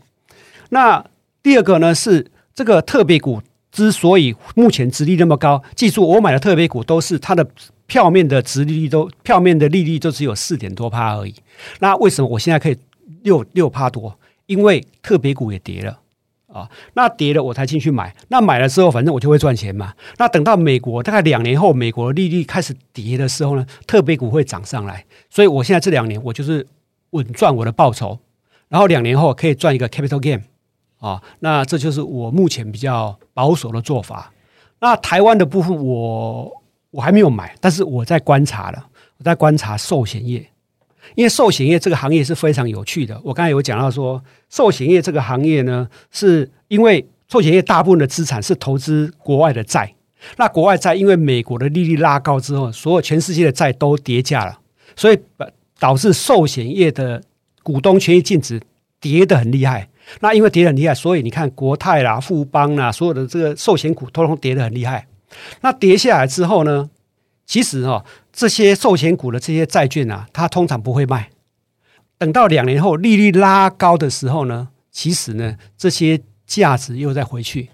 [0.71, 1.05] 那
[1.43, 7.47] 第二个呢，是这个特别股之所以目前殖利那么高，记住我买的特别股都是它的
[7.87, 11.35] 票面的殖利率都票面的利率都只有四点多趴而已。
[11.81, 12.77] 那为什么我现在可以
[13.23, 14.19] 六六趴多？
[14.47, 15.99] 因为特别股也跌了
[16.47, 18.15] 啊，那跌了我才进去买。
[18.29, 19.95] 那买了之后，反正我就会赚钱嘛。
[20.19, 25.05] 那等到美国大概两年后，美国利率开始跌的时候呢，特别股会涨上来。
[25.31, 26.67] 所以我现在这两年我就是
[27.11, 28.19] 稳赚我的报酬，
[28.69, 30.43] 然后两年后可以赚一个 capital gain。
[30.99, 34.33] 啊，那这就是我目前比较保守的做法。
[34.81, 36.63] 那台湾的部分我，
[36.95, 38.87] 我还没有买，但是我在观察了，
[39.19, 40.39] 我在观察寿险业，
[41.17, 43.21] 因为寿险业这个行业是非常有趣的。
[43.25, 49.93] 我刚才有讲到说，寿险业这个行业呢，是因为寿险业大部分的资产是投资国外的债，
[50.37, 54.57] 那国外债因为美国的利率拉高之后，所有全世界的债都跌价了，
[54.95, 55.19] 所以
[55.81, 57.21] 导致寿险业的
[57.65, 58.61] 股东权益净值
[59.01, 59.89] 跌得很厉害。
[60.21, 65.05] 那因为跌得很厉害，所以你看国泰啦、富邦啦，所有的这个寿险股通通跌得很厉害。
[65.61, 66.91] 那跌下来之后呢，
[67.47, 71.31] 其实哦，这些寿险股的这些债券啊，它通常不会卖。
[72.19, 77.71] 等到两年后利率拉高的时候呢，其实呢，这些价值又再回去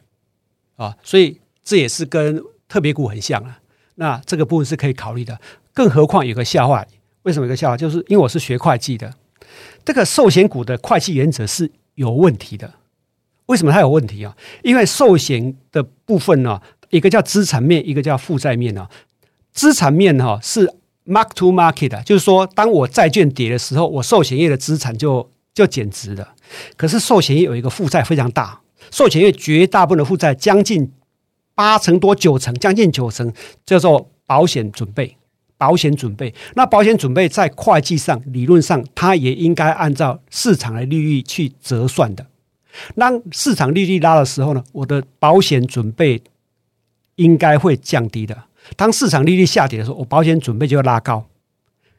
[0.77, 3.61] 啊，所以这也是跟特别股很像啊。
[3.97, 5.39] 那这个部分是可以考虑的。
[5.73, 6.85] 更何况有个笑话，
[7.23, 7.77] 为什么有个笑话？
[7.77, 9.13] 就是因为我是学会计的，
[9.85, 11.71] 这个寿险股的会计原则是。
[11.97, 12.73] 有问题的，
[13.47, 14.35] 为什么它有问题啊？
[14.63, 16.59] 因为寿险的部分呢，
[16.91, 18.89] 一个叫资产面，一个叫负债面啊。
[19.53, 20.71] 资产面哈是
[21.07, 26.35] mark to market，就是说，当我债券跌的时候，我寿险业的资产就就减值了。
[26.77, 28.61] 可是寿险业有一个负债非常大，
[28.91, 30.93] 寿险业绝大部分的负债将近
[31.55, 33.33] 八成多九成，将近九成
[33.65, 35.17] 叫做保险准备。
[35.59, 42.25] 保险准备，那保险准备在会计上理论上，它也应该按照市场的利率去折算的。
[42.97, 46.23] 当市场利率拉的时候呢，我的保险准备
[47.21, 48.37] 应该会降低的。
[48.77, 51.25] 当市场利率下跌的时候，我保险准备就要拉高。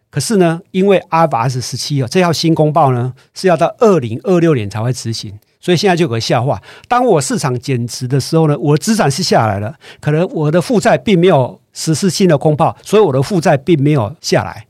[0.09, 11.59] 可是呢，因为 IFRS 十七啊，这套新公报呢是要到二零二六年才会执行，所以现在就有个笑话：当我市场减值的时候呢，我的资产是下来了，可能我的负债并没有。
[11.73, 14.67] 实施新的公报，所以我的负债并没有下来，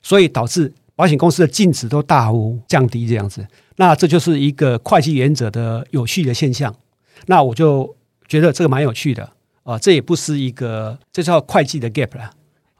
[0.00, 3.44] 所以导致保险公司的净值都大幅降低这样子。
[3.74, 6.72] 那这就是一个会计原则的有趣的现象。
[7.26, 7.92] 那我就
[8.28, 9.28] 觉得这个蛮有趣的
[9.64, 12.30] 啊，这也不是一个，这叫会计的 gap 了，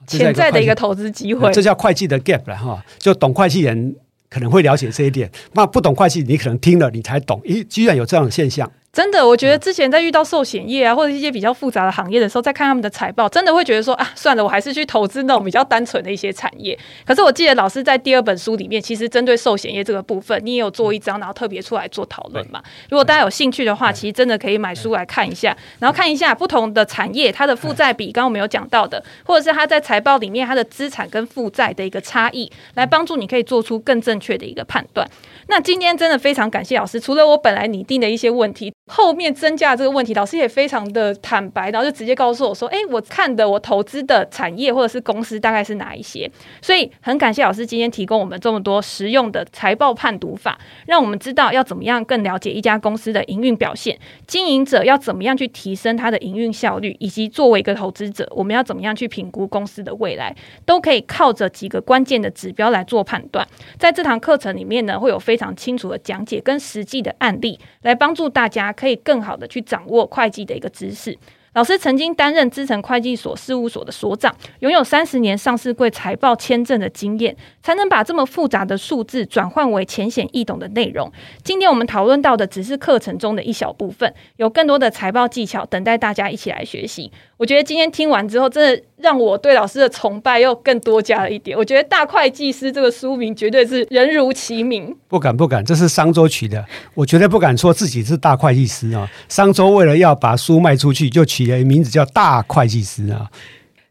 [0.06, 2.84] 潜在的一个投资机会，这叫会计的 gap 了哈。
[2.98, 3.96] 就懂会计人
[4.28, 8.70] 可能会了解这一点，那不懂会计，你可能听了你才懂，咦，居然有这样的现象。
[8.94, 16.78] 真的，我觉得之前在遇到寿险业啊，或者一些比较复杂的行业的时候，在看他们的财报，真的会觉得说啊，算了，我还是去投资那种比较单纯的一些产业。
[17.04, 22.62] 可是我记得老师在第二本书里面，其实针对寿险业这个部分，你也有做一章，然后特别出来做讨论嘛。
[22.88, 35.04] 如果大家有兴趣的话，其实真的可以买书来看一下，然后看一下不同的产业它的负债比，刚刚我们有讲到的，或者是它在财报里面它的资产跟负债的一个差异，来帮助你可以做出更正确的一个判断。
[35.48, 38.72] 那今天真的非常感谢老师，除了我本来拟定的一些问题。
[38.86, 46.30] 后面增加这个问题，老师也非常的坦白，然后就直接告诉我说：“哎，我看的我投资的产业或者是公司大概是哪一些？”
[46.60, 63.48] 所以很感谢老师今天提供我们这么多实用的财报判读法，让我们知道要怎么样更了解一家公司的营运表现，经营者要怎么样去提升它的营运效率，以及作为一个投资者，我们要怎么样去评估公司的未来，都可以靠着几个关键的指标来做判断。
[63.78, 68.73] 在这堂课程里面呢，会有非常清楚的讲解跟实际的案例，来帮助大家。
[68.76, 71.16] 可以更好的去掌握会计的一个知识。
[71.54, 81.08] 老师曾经担任资诚会计所事务所的所长，拥有三十年上市柜财报签证的经验，才能把这么复杂的数字转换为浅显易懂的内容。
[81.44, 87.12] 今天我们讨论到的只是课程中的一小部分，有更多的财报技巧等待大家一起来学习。
[87.36, 91.54] 我觉得今天听完之后，真的让我对老师的崇拜又更多加了一点。
[91.54, 94.96] 我觉得《大会计师》这个书名绝对是人如其名。
[95.08, 99.06] 不敢不敢，这是商周取的，我绝对不敢说自己是大会计师啊。
[99.28, 103.30] 商周为了要把书卖出去，就取了名字叫大会计师啊。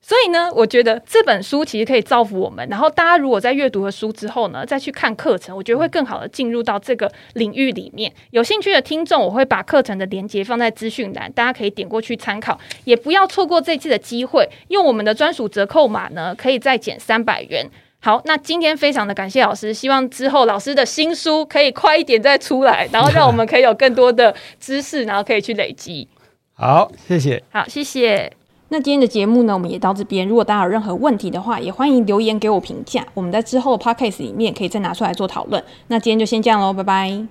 [0.06, 2.68] 所以呢，我觉得这本书其实可以造福我们。
[2.70, 8.12] 然后大家如果在阅读了书之后呢，再去看课程，我觉得会更好的进入到这个领域里面。
[8.32, 12.60] 有兴趣的听众，我会把课程的连接放在资讯栏，大家可以点过去参考。
[12.84, 17.66] 也不要错过这次的机会，用我们的专属折扣码呢，可以再减三百元。
[18.01, 26.10] 好，那今天非常的感谢老师，希望之后老师的新书可以快一点再出来，然后让我们可以有更多的知识，然后可以去累积。
[26.51, 27.41] 好，谢谢。
[27.49, 28.42] 好，谢谢。
[28.74, 30.28] 那今天的节目呢，我们也到这边。
[30.28, 33.05] 如果大家有任何问题的话，也欢迎留言给我评价。
[33.13, 35.63] 我们在之后的 podcast 里面可以再拿出来做讨论。
[35.89, 37.28] 那今天就先这样喽，拜拜。